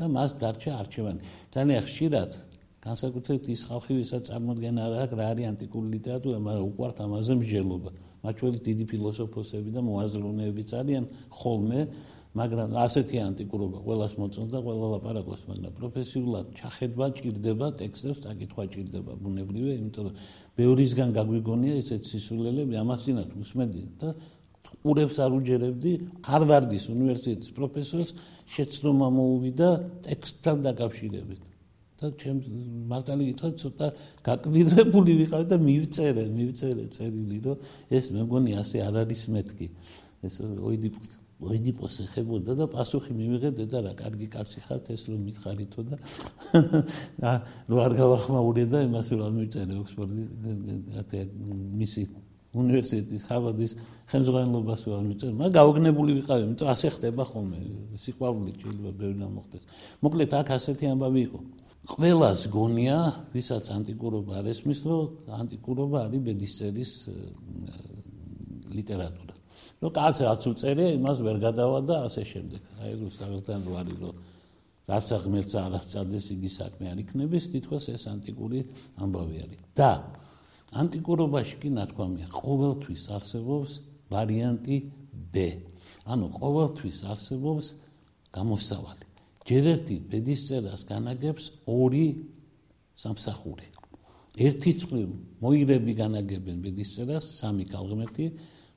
და 0.00 0.04
მას 0.08 0.30
დარჩა 0.40 0.70
არჩევანი. 0.80 1.20
ძალიან 1.52 1.82
ხშირად 1.84 2.30
განსაკუთრებით 2.80 3.44
ის 3.52 3.62
ხალხი 3.68 3.92
ვისაც 4.00 4.22
წარმოდგენა 4.30 4.80
არ 4.88 4.94
აქვს 5.04 5.14
რა 5.20 5.24
არის 5.32 5.46
ანტიკური 5.52 5.88
ლიტერატურა 5.96 6.38
მაგრამ 6.40 6.64
უყვართ 6.70 6.96
ამაზე 7.04 7.32
მსჯელობა 7.40 7.90
მათ 8.24 8.34
შორის 8.40 8.60
დიდი 8.68 8.84
ფილოსოფოსები 8.92 9.70
და 9.76 9.80
მოაზროვნეები 9.84 10.62
ძალიან 10.72 11.04
ხოლმე 11.28 11.80
მაგრამ 12.30 12.76
ასეთი 12.78 13.18
ანტიკურობა 13.26 13.78
ყოველას 13.82 14.12
მოწონს 14.14 14.50
და 14.54 14.58
ყველა 14.62 14.86
ლაპარაკობს, 14.94 15.40
მაგრამ 15.50 15.72
პროფესიულად 15.74 16.46
ჩახედვა 16.54 17.06
ჭირდება, 17.18 17.66
ტექსტებს 17.80 18.18
წაკითხვა 18.22 18.64
ჭირდება 18.70 19.12
ბუნებრივია, 19.18 19.74
იმიტომ 19.82 20.04
რომ 20.06 20.14
ბევრისგან 20.54 21.10
გაგვიგონია 21.18 21.74
ესეთ 21.82 22.02
სისულელები, 22.06 22.78
ამას 22.78 23.00
წინათ 23.02 23.30
უსმენდი 23.34 23.82
და 23.98 24.08
ყურებს 24.70 25.16
არ 25.18 25.30
უჯერებდი 25.42 25.92
ჰარვარდის 26.22 26.84
უნივერსიტეტის 26.94 27.50
პროფესორს 27.58 28.10
შეცდომა 28.54 29.08
მოუვიდა 29.18 29.68
ტექსტთან 30.06 30.56
დაკავშირებით. 30.70 31.42
და 32.00 32.08
ჩემ 32.16 32.38
მარტალი 32.88 33.22
გითხრა 33.28 33.50
ცოტა 33.60 33.86
გაკვირვებული 34.24 35.12
ვიყავ 35.20 35.42
და 35.52 35.56
მივწერე, 35.60 36.24
მივწერე 36.32 36.84
წერილი, 36.96 37.38
რომ 37.44 37.56
ეს 37.92 38.04
მე 38.14 38.24
მგონი 38.24 38.56
ასე 38.56 38.76
არ 38.88 38.94
არის 39.04 39.22
მეთქი. 39.34 39.66
ეს 40.24 40.34
ოიდიპოს 40.40 41.29
ოიდიპოს 41.40 41.94
ეხებოდა 42.04 42.52
და 42.60 42.64
პასუხი 42.68 43.16
მივიღე 43.16 43.50
და 43.56 43.78
რა 43.86 43.92
კარგი 43.96 44.28
კაცი 44.34 44.60
ხართ 44.66 44.90
ეს 44.92 45.08
რომ 45.08 45.20
მითხარითო 45.28 45.80
და 45.88 45.96
რა 47.24 47.34
არ 47.86 47.92
გავახმაურე 48.00 48.64
და 48.68 48.84
იმას 48.84 49.08
რომ 49.16 49.38
მივწერე 49.40 49.74
ოქსფორდის 49.80 50.28
მისი 51.80 52.02
უნივერსიტეტის 52.50 53.24
ჰარვარდის 53.30 53.72
ხელმძღვანელობას 54.10 54.80
ვარ 54.90 55.02
მიწერ, 55.06 55.34
მაგრამ 55.38 55.54
გაოგნებული 55.54 56.10
ვიყავი, 56.18 56.42
იმიტომ 56.50 56.70
ასე 56.74 56.88
ხდება 56.98 57.22
ხოლმე. 57.30 57.58
სიყვარული 57.94 58.50
შეიძლება 58.58 58.90
ბევრი 58.98 59.16
ნამოხდეს. 59.22 59.62
მოკლედ 60.02 60.30
აქ 60.34 60.48
ასეთი 60.58 60.84
ამბავი 60.90 61.20
იყო. 61.30 61.38
ყველას 61.94 62.40
გონია, 62.50 62.98
ვისაც 63.34 63.64
ანტიკურობა 63.70 64.32
არ 64.42 64.46
ესმის, 64.50 64.80
რომ 64.82 65.30
ანტიკურობა 65.30 65.96
არის 66.10 66.20
ბედისწერის 66.26 66.92
ლიტერატურა. 68.74 69.29
ნუ 69.80 69.88
კაცი 69.96 70.22
რაც 70.28 70.44
უწერია, 70.44 70.88
იმას 71.00 71.18
ვერ 71.24 71.36
გადავა 71.40 71.78
და 71.88 71.96
ასე 72.04 72.22
შემდეგ. 72.28 72.62
აი 72.84 72.92
რუსთავთან 73.00 73.60
რო 73.64 73.72
არის 73.80 73.96
რომ 74.04 74.14
რაც 74.90 75.06
აღმერთს 75.16 75.54
არ 75.56 75.72
აღწადეს 75.80 76.24
იგი 76.36 76.50
საქმე 76.52 76.84
არ 76.92 76.98
იქნების, 77.00 77.44
თითქოს 77.54 77.84
ეს 77.94 78.04
ანტიკური 78.12 78.60
ამბავი 79.00 79.36
არის. 79.40 79.60
და 79.72 79.90
ანტიკურობაში 80.70 81.56
კი 81.62 81.68
ნათქვამია 81.80 82.28
ყოველთვის 82.30 83.02
არსებობს 83.16 83.70
ვარიანტი 84.12 84.76
B. 85.32 85.34
ანუ 86.04 86.26
ყოველთვის 86.36 86.98
არსებობს 87.10 87.66
გამოსავალი. 88.36 89.06
ჯერ 89.48 89.64
ერთი 89.74 89.96
ბედისწერას 90.10 90.82
განაგებს 90.86 91.44
ორი 91.66 92.06
სამსახური. 92.94 93.66
ერთი 94.38 94.72
წყლი 94.78 95.02
მოირები 95.42 95.92
განაგებენ 95.98 96.56
ბედისწერას 96.62 97.24
სამი 97.40 97.64
კალღმერთი, 97.66 98.26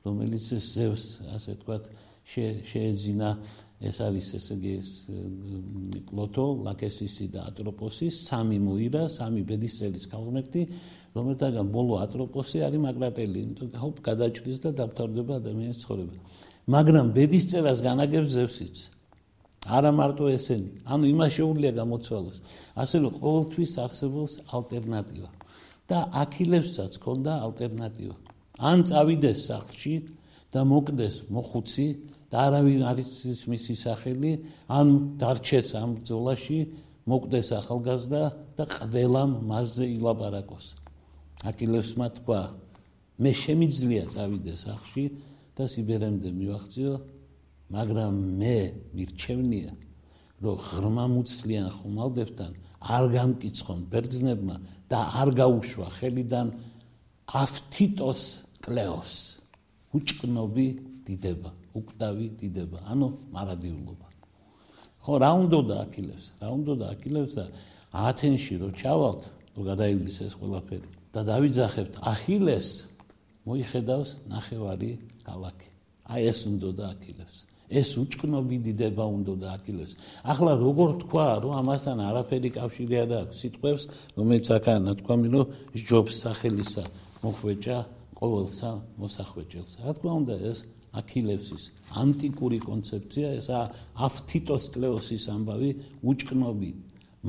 რომელიც 0.03 0.43
ზევს, 0.59 1.03
ასე 1.35 1.51
თქვათ, 1.63 1.83
შეეძინა 2.23 3.29
ეს 3.83 3.97
არის 3.99 4.27
ესე 4.39 4.55
იგი 4.55 4.75
კლოტო, 6.07 6.45
ლაკესისი 6.67 7.25
და 7.35 7.39
ატროპოსი, 7.51 8.07
სამი 8.11 8.57
მოირა, 8.63 9.07
სამი 9.11 9.41
ბედისწერის 9.43 10.07
კალღმერთი 10.07 10.61
რომელთაგან 11.13 11.69
ბოლო 11.69 11.99
ატროპოსი 12.01 12.63
არის 12.65 12.81
მაგრატელი, 12.81 13.37
იმიტომ 13.45 13.69
რომ 13.77 13.93
გადაჭრის 14.07 14.57
და 14.63 14.69
დამთავრდება 14.79 15.33
ადამიანის 15.41 15.77
ცხოვრება. 15.83 16.15
მაგრამ 16.73 17.05
ბედის 17.13 17.45
წერას 17.51 17.79
განაგებს 17.85 18.29
ზევსიც. 18.33 18.75
არა 19.77 19.91
მარტო 19.99 20.25
ესენი, 20.33 20.69
ანუ 20.89 21.03
იმას 21.13 21.31
შეუძლია 21.37 21.71
გამოცვალოს. 21.79 22.37
ასე 22.81 22.95
რომ 23.03 23.11
ყოველთვის 23.21 23.71
არსებობს 23.85 24.33
ალტერნატივა. 24.57 25.29
და 25.83 25.99
აქილევსაც 26.23 26.95
ქონდა 27.03 27.31
ალტერნატივა. 27.45 28.15
ან 28.59 28.83
წავიდეს 28.89 29.39
სახლში 29.49 29.95
და 30.53 30.61
მოკდეს 30.67 31.15
მოხუცი 31.33 31.87
და 32.29 32.37
არავინ 32.49 32.81
არის 32.91 33.45
მისი 33.49 33.75
სახელი, 33.77 34.31
ან 34.69 35.17
დარჩეს 35.21 35.73
ამ 35.77 35.97
ბრძოლაში, 36.01 36.59
მოკდეს 37.09 37.47
ახალგაზრდა 37.59 38.23
და 38.57 38.63
ყველა 38.69 39.23
მასზე 39.49 39.85
ილაპარაკოს. 39.97 40.83
აკილევსმა 41.43 42.07
თქვა 42.17 42.41
მე 43.23 43.31
შემიძლია 43.35 44.03
წავიდე 44.15 44.53
სახში 44.55 45.03
და 45.59 45.67
სიბერემდე 45.67 46.29
მივახციო 46.39 46.93
მაგრამ 47.75 48.13
მე 48.39 48.57
მირჩევნია 48.95 49.71
რომ 50.43 50.61
ღრმამუცლიან 50.67 51.67
ხომალდებთან 51.77 52.51
არ 52.95 53.03
გამკიცხონ 53.15 53.79
ბერძნებმა 53.91 54.55
და 54.91 54.99
არ 55.21 55.29
გაუშვა 55.39 55.87
ხელიდან 55.99 56.47
აფთიტოს 57.27 58.23
კლეოს. 58.63 59.11
უჭკნობი 59.93 60.67
დიდება 61.07 61.51
უკვდავი 61.73 62.27
დიდება. 62.39 62.79
ანუ 62.91 63.07
მარადიულობა. 63.33 64.07
ხო 65.03 65.13
რა 65.19 65.31
უნდა 65.43 65.59
და 65.67 65.75
აკილევს 65.83 66.25
რა 66.39 66.49
უნდა 66.57 66.73
და 66.79 66.85
აკილევს 66.95 67.33
და 67.35 67.45
ათენში 67.91 68.53
რო 68.61 68.69
ჩავალთ 68.79 69.21
რო 69.57 69.61
გადაივლის 69.67 70.17
ეს 70.23 70.33
ყველაფერი 70.39 70.89
და 71.13 71.19
დავიძახებთ 71.27 71.93
ახილეს 72.13 72.67
მოიხედავს 73.43 74.09
ნახევარი 74.31 74.91
ქალაქი. 75.27 75.67
აი 76.07 76.21
ეს 76.31 76.39
უნდა 76.47 76.69
და 76.77 76.83
აქილეს 76.93 77.35
ეს 77.73 77.89
უჭკნობი 77.97 78.57
დიდება 78.69 79.03
უნდა 79.17 79.33
და 79.43 79.47
აქილეს 79.57 79.91
ახლა 80.23 80.51
როგორ 80.61 80.89
თქვა 81.03 81.27
რომ 81.43 81.53
ამასთან 81.61 81.97
არაფერი 81.99 82.49
კავშირი 82.53 82.95
არ 83.03 83.11
აქვს? 83.23 83.35
სიტყვებს 83.43 83.83
რომელიც 84.17 84.47
აქაა 84.55 84.79
ნათქვამი 84.87 85.27
რომ 85.33 85.45
ჯობს 85.89 86.13
სახელისა 86.23 86.83
მოხვეჭა 87.23 87.77
ყოველსა 88.19 88.71
მოსახვეჭელს 89.01 89.73
რა 89.83 89.91
თქმა 89.97 90.13
უნდა 90.21 90.35
ეს 90.51 90.59
აქილევსის 90.99 91.63
ანტიკური 92.03 92.59
კონცეფცია 92.69 93.27
ესა 93.39 93.59
აფთიტოს 94.07 94.65
კლეოსის 94.73 95.25
ამბავი 95.35 95.69
უჭკნობი 96.11 96.71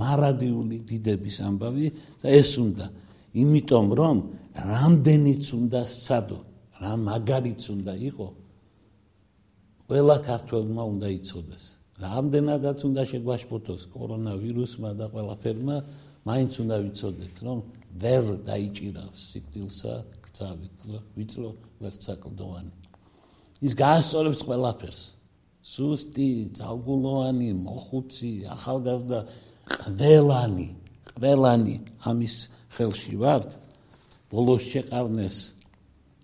მარადიული 0.03 0.79
დიდების 0.91 1.37
ამბავი 1.49 1.87
და 2.23 2.29
ეს 2.41 2.53
უნდა 2.67 2.87
იმიტომ 3.35 3.87
რომ 3.99 4.19
რამდენიც 4.55 5.47
უნდა 5.51 5.81
სადო, 5.91 6.39
რა 6.79 6.93
მაგარიც 7.03 7.63
უნდა 7.75 7.95
იყო, 8.11 8.27
ყველა 9.91 10.17
ქართველმა 10.23 10.83
უნდა 10.95 11.09
იცოდეს. 11.19 11.65
რამდენადაც 11.99 12.79
უნდა 12.87 13.03
შეგვაშფოთოს 13.11 13.83
კორონავირუსმა 13.95 14.91
და 14.99 15.07
ყველაფერმა, 15.11 15.77
მაინც 16.27 16.53
უნდა 16.63 16.77
ვიცოდეთ, 16.83 17.35
რომ 17.47 17.59
ვერ 18.03 18.25
დაიჭირავს 18.49 19.19
სიკტილსა 19.31 19.95
გწავით, 20.25 20.79
ვიწლო 21.17 21.51
ვერცაკლდოვანი. 21.83 22.73
ის 23.67 23.73
გაასწორებს 23.79 24.41
ყველაფერს. 24.49 25.03
სუსტი, 25.65 26.29
ძალგულოვანი, 26.59 27.51
მოხუცი, 27.65 28.33
ახალგაზრდა, 28.53 29.21
ყველანი, 29.65 30.69
ყველანი 31.15 31.77
ამის 32.11 32.35
ხელში 32.75 33.15
ვართ 33.23 33.55
ბოლოს 34.33 34.67
შეყარნეს 34.73 35.39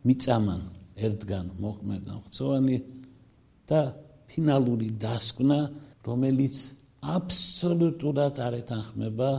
მიწამან 0.07 0.63
ერთგან 1.07 1.47
მოხმედა 1.63 2.15
ხცოვანი 2.27 2.79
და 3.71 3.81
ფინალური 4.31 4.89
დასკვნა 5.05 5.61
რომელიც 6.09 6.57
აბსოლუტურად 7.17 8.41
არ 8.47 8.55
ეთანხმება 8.61 9.31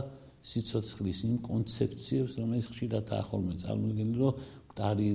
სიცოცხლის 0.50 1.18
იმ 1.28 1.36
კონცეფციებს 1.46 2.32
რომელიც 2.42 2.66
ხშირად 2.72 3.12
ახოლმე 3.22 3.54
წარმოგვიდგენთ 3.62 4.14
რომ 4.22 4.34
მტარი 4.72 5.08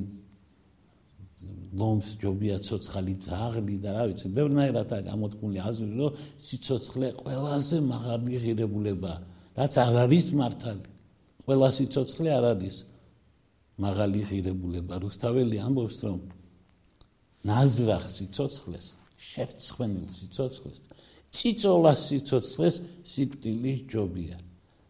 ლომს 1.78 2.08
ჯობია 2.22 2.58
ცოცხალი 2.68 3.14
ძაღლი 3.28 3.76
და 3.84 3.90
რა 3.98 4.04
ვიცი 4.10 4.28
ბევრნაირადაა 4.38 5.02
გამოთქმული 5.12 5.58
აზრი 5.70 5.94
რომ 6.02 6.22
სიცოცხლე 6.48 7.08
ყველაზე 7.22 7.78
მაღალი 7.94 8.44
ღირებულება 8.44 9.14
რაც 9.60 9.74
არ 9.84 9.96
არის 10.08 10.28
მართალი 10.42 10.86
ყველა 11.48 11.70
სიცოცხლე 11.78 12.30
არ 12.38 12.46
არის 12.54 12.78
მაღალი 13.78 14.22
ღირებულება. 14.26 14.98
რუსთაველი 15.06 15.58
ამბობს, 15.62 15.98
რომ 16.04 16.20
ნაზრახ 17.46 18.04
სიცოცხლეს, 18.10 18.86
შეფცხენილ 19.32 20.08
სიცოცხლეს, 20.18 20.78
ციცოლა 21.38 21.94
სიცოცხლეს 22.02 22.76
სიკტილი 23.06 23.74
ჯობია. 23.92 24.38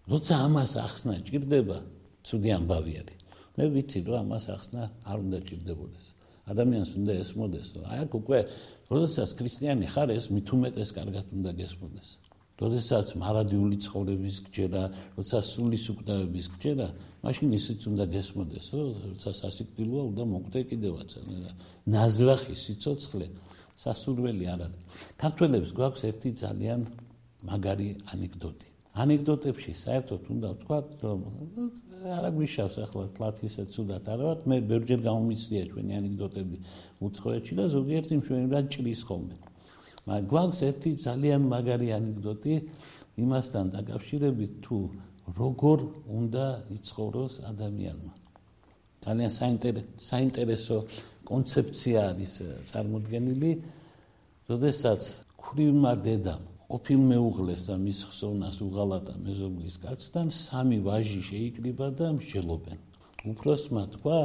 როცა 0.07 0.33
ამას 0.47 0.73
ახსნა 0.79 1.13
ჭირდება, 1.27 1.77
ცუდი 2.23 2.49
ამბავი 2.57 2.93
არის. 3.01 3.19
მე 3.57 3.65
ვიცი, 3.73 3.99
რომ 4.07 4.17
ამას 4.23 4.45
ახსნა 4.55 4.81
არ 5.03 5.17
უნდა 5.25 5.39
ჭირდებოდეს. 5.47 6.05
ადამიანს 6.47 6.91
უნდა 6.99 7.13
ესმოდეს, 7.23 7.67
რომ 7.75 7.83
აი 7.91 8.05
უკვე 8.19 8.39
როდესაც 8.87 9.29
ქრისტიანი 9.35 9.87
ხარ, 9.91 10.09
ეს 10.15 10.25
უმეტეს 10.31 10.89
კარგად 10.95 11.25
უნდა 11.35 11.51
გესმოდეს. 11.59 12.07
როდესაც 12.57 13.07
მარადიული 13.21 13.77
ცხოვრების 13.85 14.37
გჯერა, 14.49 14.83
როცა 15.17 15.37
სულის 15.45 15.85
უკვდავების 15.93 16.47
გჯერა, 16.57 16.87
მაშინ 17.21 17.49
ისიც 17.53 17.81
უნდა 17.91 18.05
გესმოდეს, 18.15 18.65
რომ 18.73 18.87
როცა 19.13 19.29
სასიკვდილოა, 19.41 20.03
უნდა 20.11 20.23
მოკვდე 20.33 20.59
კიდევაც. 20.71 21.09
ნაზრახი 21.85 22.55
სიцоცხლე 22.57 23.27
სასურველი 23.77 24.45
არ 24.53 24.59
არის. 24.65 24.81
ქართველებს 25.21 25.69
გვაქვს 25.77 26.01
ერთი 26.09 26.29
ძალიან 26.33 26.81
მაგარი 27.45 27.89
ანეკდოტი. 28.09 28.76
ანეკდოტებში 28.97 29.73
საერთოდ 29.77 30.21
უნდა 30.33 30.49
ვთქვა, 30.57 30.77
რომ 31.05 31.19
არა 32.17 32.29
გვიშავს 32.33 32.75
ახლა 32.81 33.05
თლათ 33.17 33.37
ისე 33.45 33.63
ცუდად 33.73 34.05
არ 34.09 34.21
ვარ, 34.25 34.37
მე 34.49 34.57
ბევრჯერ 34.69 35.01
გამომიცდია 35.05 35.63
ჩვენი 35.71 35.93
ანეკდოტები 35.99 36.57
უცხოეთში 37.05 37.53
და 37.59 37.65
ზოგიერთი 37.77 38.13
მშვენივრად 38.21 38.65
ჭრის 38.73 39.01
ხოლმე. 39.05 39.35
მაგრამ 40.07 40.27
გვაქვს 40.31 40.59
ერთი 40.69 40.91
ძალიან 41.03 41.41
მაგარი 41.51 41.87
ანეკდოტი 41.97 42.53
იმასთან 43.21 43.65
დაკავშირებით 43.77 44.53
თუ 44.65 44.77
როგორ 45.37 45.79
უნდა 46.07 46.45
იცხოვროს 46.77 47.33
ადამიანმა. 47.51 48.13
ძალიან 49.03 49.31
საინტერესო 50.09 50.77
კონცეფცია 51.27 51.99
არის 52.11 52.33
წარმოქმნილი, 52.71 53.51
როდესაც 54.47 55.01
ქრივმა 55.37 55.93
დედამ 56.01 56.56
ყოფილ 56.67 56.99
მეუღლეს 56.99 57.61
და 57.63 57.75
მის 57.79 57.99
ხსოვნას 58.11 58.57
უღალატა 58.65 59.13
მეზობლის 59.23 59.75
კაცთან 59.83 60.27
სამი 60.35 60.79
ვაჟი 60.87 61.21
შეიკრიბა 61.29 61.87
და 61.95 62.07
მსჯელობენ. 62.17 62.79
უფროსმა 63.31 63.83
თქვა, 63.95 64.19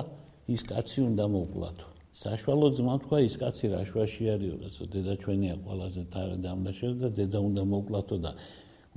ის 0.55 0.63
კაცი 0.67 1.01
უნდა 1.07 1.25
მოკლათო. 1.37 1.87
საშუალო 2.23 2.69
ძმა 2.77 2.95
თქვა, 3.03 3.19
ის 3.29 3.35
კაცი 3.39 3.67
რაშვაში 3.75 4.25
არისო, 4.35 4.57
რასო 4.63 4.85
დედა 4.91 5.15
ჩვენია 5.23 5.55
ყველაზე 5.63 6.03
თარა 6.13 6.37
დამნაშავე 6.43 6.97
და 7.03 7.09
დედა 7.19 7.39
უნდა 7.49 7.63
მოკლათო 7.75 8.17
და 8.27 8.33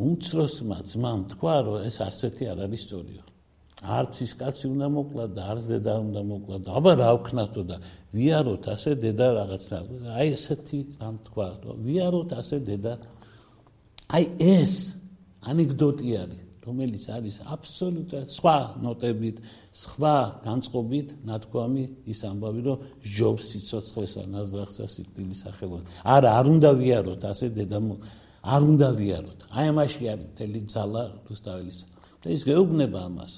უმცროსმა 0.06 0.78
ძმამ 0.90 1.22
თქვა, 1.32 1.56
რომ 1.66 1.78
ეს 1.86 1.98
არცეთი 2.02 2.44
არ 2.52 2.60
არის 2.66 2.82
სწორიო. 2.86 3.24
არც 3.86 4.14
ის 4.26 4.34
კაცი 4.42 4.66
უნდა 4.74 4.88
მოკლა 4.98 5.26
და 5.36 5.42
არც 5.54 5.64
დედა 5.70 5.94
უნდა 6.02 6.22
მოკლა 6.32 6.58
და 6.66 6.70
აბა 6.80 6.94
რა 6.98 7.10
ვქნათო 7.22 7.62
და 7.70 7.78
ვიაროთ 8.18 8.64
ასე 8.74 8.92
დედა 9.04 9.28
რაღაცა. 9.38 9.78
აი 10.18 10.28
ესეთი 10.34 10.80
რამ 10.98 11.16
თქვა, 11.30 11.48
რომ 11.62 11.78
ვიაროთ 11.86 12.30
ასე 12.42 12.58
დედა 12.66 12.94
აი 14.14 14.24
ეს 14.40 14.74
ანეკდოტი 15.46 16.10
არის 16.22 16.46
რომელიც 16.66 17.06
არის 17.14 17.36
აბსოლუტურად 17.46 18.32
სხვა 18.34 18.56
ნოტებით, 18.82 19.38
სხვა 19.70 20.16
განწყობით 20.46 21.12
ნათქვამი 21.30 21.84
ის 22.10 22.20
ამბავი, 22.26 22.62
რომ 22.66 22.86
ჯობს 23.06 23.44
სიცოცხლესა 23.54 24.22
ნაზრახსა 24.34 24.86
სიკვდილის 24.94 25.40
სახელო. 25.46 25.78
არა, 26.02 26.30
არ 26.40 26.46
უნდა 26.56 26.70
ვიაროთ 26.82 27.22
ასე 27.32 27.46
დედამ 27.54 27.88
არ 28.42 28.62
უნდა 28.66 28.90
ვიაროთ. 28.98 29.40
აი 29.54 29.66
ამაში 29.74 30.04
არის 30.14 30.28
მთელი 30.34 30.60
ძალა 30.74 31.04
რუსთაველის. 31.30 31.80
და 32.26 32.28
ის 32.34 32.42
გეუბნება 32.50 33.00
ამას, 33.06 33.34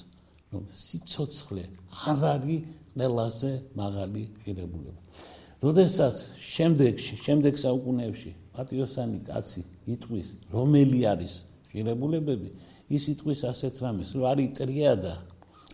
რომ 0.52 0.62
სიცოცხლე 0.72 1.64
არ 2.08 2.20
არის 2.32 2.60
ყველაზე 2.96 3.50
მაღალი 3.76 4.22
ღირებულება. 4.42 5.00
როდესაც 5.62 6.16
შემდეგში, 6.40 7.14
შემდეგ 7.26 7.54
საუკუნეებში 7.58 8.30
პატიოსანი 8.58 9.22
კაცი 9.22 9.62
იტყვის, 9.94 10.28
რომელი 10.50 11.00
არის 11.06 11.34
ღირებულებები, 11.70 12.50
ის 12.90 13.04
იტყვის 13.14 13.40
ასეთ 13.46 13.74
რამეს, 13.84 14.10
რომ 14.18 14.24
არის 14.34 14.48
ტრიადა, 14.58 15.14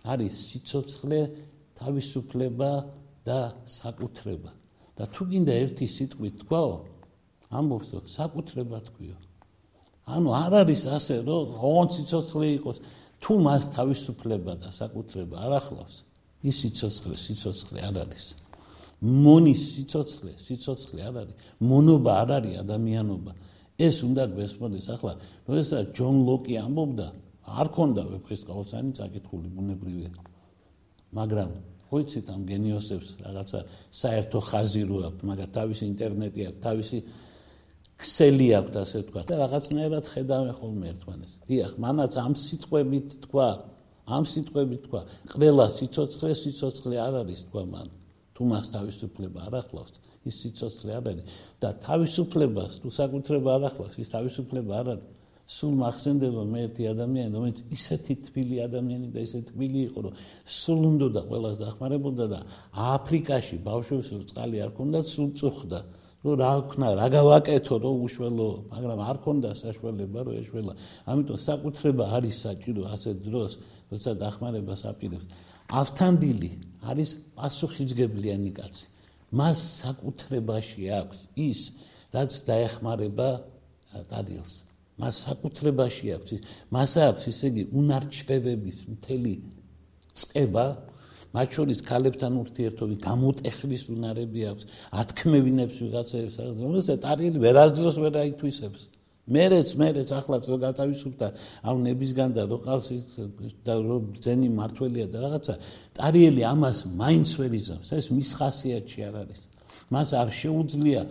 არის 0.05 0.33
სიცოცხლე, 0.53 1.19
თავისუფლება 1.81 2.71
და 3.25 3.39
საკუთრება. 3.65 4.51
და 4.95 5.03
თუ 5.11 5.23
გინდა 5.27 5.53
ერთი 5.59 5.85
სიტყვით 5.91 6.35
თქვაო, 6.47 6.75
ამბობს 7.51 7.89
რომ 7.95 8.05
საკუთრება 8.15 8.77
თქვიო. 8.87 9.17
ანუ 10.07 10.29
არ 10.31 10.51
არის 10.63 10.81
ასე, 10.87 11.15
რომ 11.27 11.43
ოღონდ 11.59 11.89
სიცოცხლე 11.99 12.47
იყოს, 12.55 12.77
თუ 13.19 13.33
მას 13.43 13.63
თავისუფლება 13.75 14.53
და 14.63 14.69
საკუთრება 14.71 15.35
არ 15.35 15.51
ახლავს, 15.59 15.95
ის 16.47 16.55
სიცოცხლე, 16.63 17.15
სიცოცხლე 17.19 17.79
არ 17.89 17.95
არის. 18.07 18.25
მონის 19.01 19.61
სიცოცხლე, 19.75 20.31
სიცოცხლე 20.45 21.01
არ 21.09 21.15
არის. 21.21 21.35
მონობა 21.59 22.11
არ 22.21 22.29
არის 22.37 22.55
ადამიანობა. 22.63 23.33
ეს 23.75 23.97
უნდა 24.07 24.23
გვესმოდეს 24.31 24.87
ახლა 24.95 25.13
როდესაც 25.51 25.91
ჯონ 25.97 26.15
ლოკი 26.23 26.55
ამბობდა 26.63 27.07
არ 27.59 27.67
ქონდა 27.75 28.03
ვეფხის 28.07 28.41
ყავსანი 28.47 28.91
წაკითხული 28.95 29.51
ბუნებრივია 29.51 30.11
მაგრამ 31.17 31.49
ხო 31.89 31.99
იცით 32.05 32.27
ამ 32.31 32.41
გენიოსებს 32.51 33.09
რაღაცა 33.25 33.59
საერთო 33.99 34.39
ხაზი 34.47 34.83
რო 34.87 34.97
აქვს 35.09 35.27
მაგრამ 35.27 35.49
თავისი 35.59 35.83
ინტერნეტი 35.91 36.41
აქვს 36.47 36.61
თავისი 36.63 36.97
ქსელი 37.99 38.47
აქვს 38.59 38.75
ასე 38.83 38.99
თქვა 39.11 39.21
და 39.27 39.35
რაღაცნაირად 39.43 40.05
ხედავენ 40.15 40.51
ხოლმე 40.55 40.85
ერთმანეთს 40.95 41.33
დიახ 41.51 41.71
მანაც 41.83 42.13
ამ 42.25 42.33
სიტყვებით 42.47 43.07
თქვა 43.27 43.47
ამ 44.15 44.23
სიტყვებით 44.31 44.81
თქვა 44.87 45.01
ყველა 45.35 45.65
სიცოცხლე 45.77 46.31
სიცოცხლე 46.43 46.95
არ 47.07 47.13
არის 47.23 47.41
თქვა 47.51 47.63
მან 47.75 47.87
თუ 48.35 48.47
მას 48.51 48.65
თავისუფლება 48.75 49.39
არ 49.47 49.53
ახლავს 49.61 49.91
ის 50.29 50.35
სიცოცხლე 50.43 50.91
არ 50.99 51.05
არის. 51.11 51.25
და 51.61 51.69
თავისუფლებას 51.87 52.73
თუ 52.81 52.89
საკუთრება 52.99 53.49
არ 53.57 53.63
ახლავს 53.69 53.95
ის 54.03 54.09
თავისუფლება 54.15 54.73
არ 54.81 54.87
არის. 54.93 55.07
სულ 55.45 55.73
მახსენდება 55.77 56.43
მე 56.49 56.59
ერთი 56.65 56.83
ადამიანი 56.89 57.31
რომელიც 57.37 57.59
ისეთი 57.77 58.13
თბილი 58.25 58.55
ადამიანი 58.65 59.07
და 59.13 59.19
ისეთი 59.27 59.45
თბილი 59.53 59.79
იყო 59.89 59.99
რომ 60.05 60.13
სულ 60.59 60.81
უნდა 60.89 61.07
და 61.15 61.21
ყველას 61.29 61.59
დახმარებოდა 61.61 62.25
და 62.33 62.39
აფრიკაში 62.73 63.57
ბავშვებს 63.67 64.09
წყალი 64.31 64.57
არ 64.65 64.71
ქონდა 64.73 64.99
სულ 65.05 65.29
წუხდა 65.37 65.79
რომ 66.25 66.35
რა 66.41 66.51
ვქნა 66.65 66.87
რა 66.99 67.07
გავაკეთო 67.13 67.75
რომ 67.85 67.95
უშველო 68.05 68.49
მაგრამ 68.73 68.99
არ 69.09 69.17
ქონდა 69.25 69.49
საშუალება 69.61 70.19
რომ 70.25 70.35
ეშველა. 70.41 70.73
ამიტომ 71.05 71.37
საკუთრება 71.49 72.03
არის 72.17 72.35
საჭირო 72.45 72.81
ასეთ 72.95 73.17
დროს 73.27 73.51
როცა 73.93 74.11
დახმარებას 74.23 74.81
აპირებს 74.89 75.25
ავთანდილი 75.69 76.51
არის 76.85 77.09
პასუხისგებლიანი 77.37 78.51
კაცი. 78.57 78.85
მას 79.33 79.57
საკუთრებაში 79.81 80.83
აქვს 80.99 81.19
ის, 81.35 81.59
რაც 82.13 82.31
დაეხმარება 82.49 83.29
დადილს. 84.09 84.53
მას 84.95 85.15
საკუთრებაში 85.27 86.05
აქვს 86.15 86.29
ის, 86.35 86.41
მას 86.71 86.91
აქვს 87.09 87.23
ისე 87.31 87.45
იგი 87.51 87.63
უნარჩვევების 87.79 88.77
მთელი 88.93 89.33
წება, 90.15 90.65
მათ 91.35 91.49
შორის 91.55 91.79
ქალებთან 91.89 92.33
ურთიერთობის 92.41 92.99
გამოტეხვის 93.03 93.83
უნარები 93.91 94.41
აქვს, 94.51 94.63
ათქმევინებს 95.01 95.75
ვიღაცებს, 95.83 96.35
რომელსაც 96.63 96.97
ტარიელი 97.03 97.37
ვერასდროს 97.43 97.97
ვერ 98.03 98.13
აითვისებს. 98.23 98.81
მერეც 99.25 99.69
მერეც 99.81 100.09
ახლაც 100.13 100.43
რო 100.45 100.57
გათავისუფლდა 100.61 101.27
ამ 101.65 101.77
ნებისგან 101.81 102.29
და 102.37 102.45
რო 102.45 102.57
ყავს 102.61 102.87
და 103.65 103.73
რო 103.81 103.97
ძენი 104.21 104.49
მართველია 104.53 105.05
და 105.09 105.17
რაღაცა 105.25 105.53
ტარიელი 105.97 106.41
ამას 106.45 106.79
მაინც 106.93 107.29
ვერ 107.41 107.51
იზამს. 107.57 107.89
ეს 107.89 108.05
მის 108.13 108.29
ხასიათში 108.37 108.99
არ 109.09 109.15
არის. 109.25 109.41
მას 109.89 110.09
არ 110.13 110.29
შეუძლია 110.29 111.01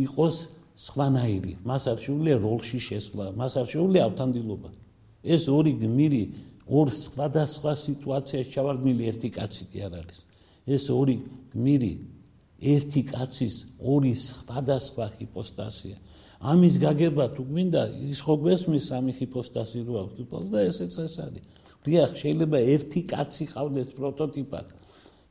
იყოს 0.00 0.36
სხვანაირი 0.80 1.52
მას 1.68 1.82
არ 1.92 1.98
შეუძლია 2.00 2.36
როლში 2.40 2.80
შესვლა. 2.88 3.24
მას 3.36 3.52
არ 3.60 3.66
შეუძლია 3.68 4.02
ავთანდილობა. 4.08 4.70
ეს 5.28 5.44
ორი 5.52 5.72
გმირი 5.76 6.22
ორ 6.68 6.92
სხვადასხვა 6.92 7.72
სიტუაციაში 7.86 8.52
ჩავარდნილი 8.54 9.02
ერთი 9.10 9.30
კაცი 9.38 9.64
კი 9.72 9.78
არ 9.88 9.94
არის 10.02 10.18
ეს 10.76 10.84
ორი 10.92 11.16
გმირი 11.54 11.94
ერთი 12.74 13.02
კაცის 13.12 13.54
ორი 13.80 14.12
სხვადასხვა 14.28 15.06
ჰიპოსტაზია 15.18 15.96
ამის 16.38 16.78
გაგება 16.78 17.34
თუ 17.34 17.42
გვინდა 17.50 17.82
ის 18.14 18.20
ხო 18.22 18.34
გვესმის 18.38 18.84
სამი 18.94 19.12
ჰიპოსტაზი 19.18 19.80
რო 19.82 19.94
აქვს 20.02 20.14
თვითონ 20.18 20.44
და 20.54 20.58
ესეც 20.70 20.94
ეს 21.02 21.14
არის. 21.18 21.44
დიახ, 21.82 22.10
შეიძლება 22.14 22.58
ერთი 22.74 23.00
კაცი 23.10 23.44
ყავდეს 23.50 23.88
პროტოტიპად. 23.98 24.66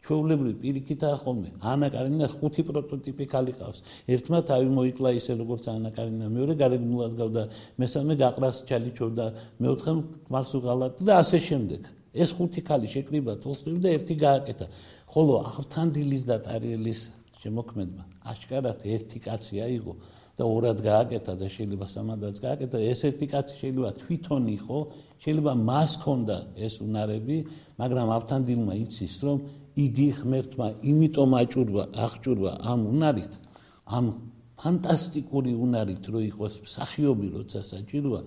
ჩვეულებრივ 0.07 0.55
პირიქით 0.63 1.03
ახომე, 1.03 1.49
ანა 1.59 1.87
კარინა 1.91 2.27
ხუთი 2.31 2.63
პროტოტიპი 2.63 3.25
ქალიყავს. 3.27 3.79
ერთმა 4.07 4.39
თავი 4.47 4.69
მოიკლა 4.71 5.09
ისე 5.19 5.35
როგორც 5.35 5.67
ანა 5.67 5.91
კარინა, 5.91 6.25
მეორე 6.31 6.53
გარეგნულად 6.63 7.13
გავდა, 7.19 7.43
მესამე 7.75 8.13
გაყრას 8.23 8.63
ჩალიჩობდა, 8.71 9.25
მეოთხე 9.59 9.91
მარს 10.31 10.51
უღალატ 10.55 10.95
და 11.03 11.13
ასე 11.19 11.39
შემდეგ. 11.43 11.81
ეს 12.17 12.29
ხუთი 12.33 12.61
ქალი 12.63 12.87
შეკრიბა 12.87 13.33
თოლსტოიმ 13.43 13.79
და 13.83 13.89
ერთი 13.93 14.15
გააკეთა. 14.15 14.67
ხოლო 15.11 15.33
ავთანდილის 15.59 16.23
და 16.25 16.37
ტარიელის 16.47 17.01
შემოქმედმა 17.43 18.03
აშკარად 18.31 18.79
ერთი 18.87 19.19
კაცი 19.21 19.55
აიღო. 19.67 19.93
და 20.37 20.45
ორად 20.45 20.81
გააკეთა 20.85 21.33
და 21.33 21.47
შეიძლება 21.49 21.85
სამადაც 21.89 22.35
გააკეთა 22.45 22.77
ესეთი 22.93 23.27
კაცი 23.33 23.55
შეიძლება 23.57 23.91
თვითონ 24.01 24.43
იყო 24.53 24.77
შეიძლება 25.23 25.53
მას 25.69 25.91
ქონდა 26.03 26.37
ეს 26.61 26.77
უნარები 26.85 27.37
მაგრამ 27.81 28.07
ავთანდილმა 28.17 28.73
იცის 28.85 29.15
რომ 29.25 29.37
იგი 29.77 30.07
ღმერთმა 30.19 30.67
იმიტომ 30.91 31.31
აჭურვა 31.41 31.83
აღჭურვა 32.05 32.51
ამ 32.73 32.81
უნარით 32.93 33.33
ამ 33.97 34.05
ფანტასტიკური 34.57 35.53
უნარით 35.65 36.09
რომ 36.13 36.23
იყოს 36.31 36.53
მსახიობი 36.65 37.27
როცა 37.37 37.59
საჭიროა 37.71 38.21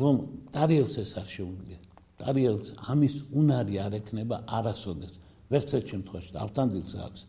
რომ 0.00 0.16
ტარიელს 0.56 0.94
ეს 1.04 1.12
არ 1.20 1.28
შეუძლია. 1.36 1.78
ტარიელს 2.20 2.68
ამის 2.92 3.14
უნარი 3.40 3.74
არ 3.86 3.92
ექნება 4.00 4.36
არასოდეს. 4.58 5.12
ვერც 5.52 5.68
ერთ 5.78 5.86
შემთხვევაში 5.92 6.32
ავთანდილს 6.44 6.94
აქვს 7.06 7.20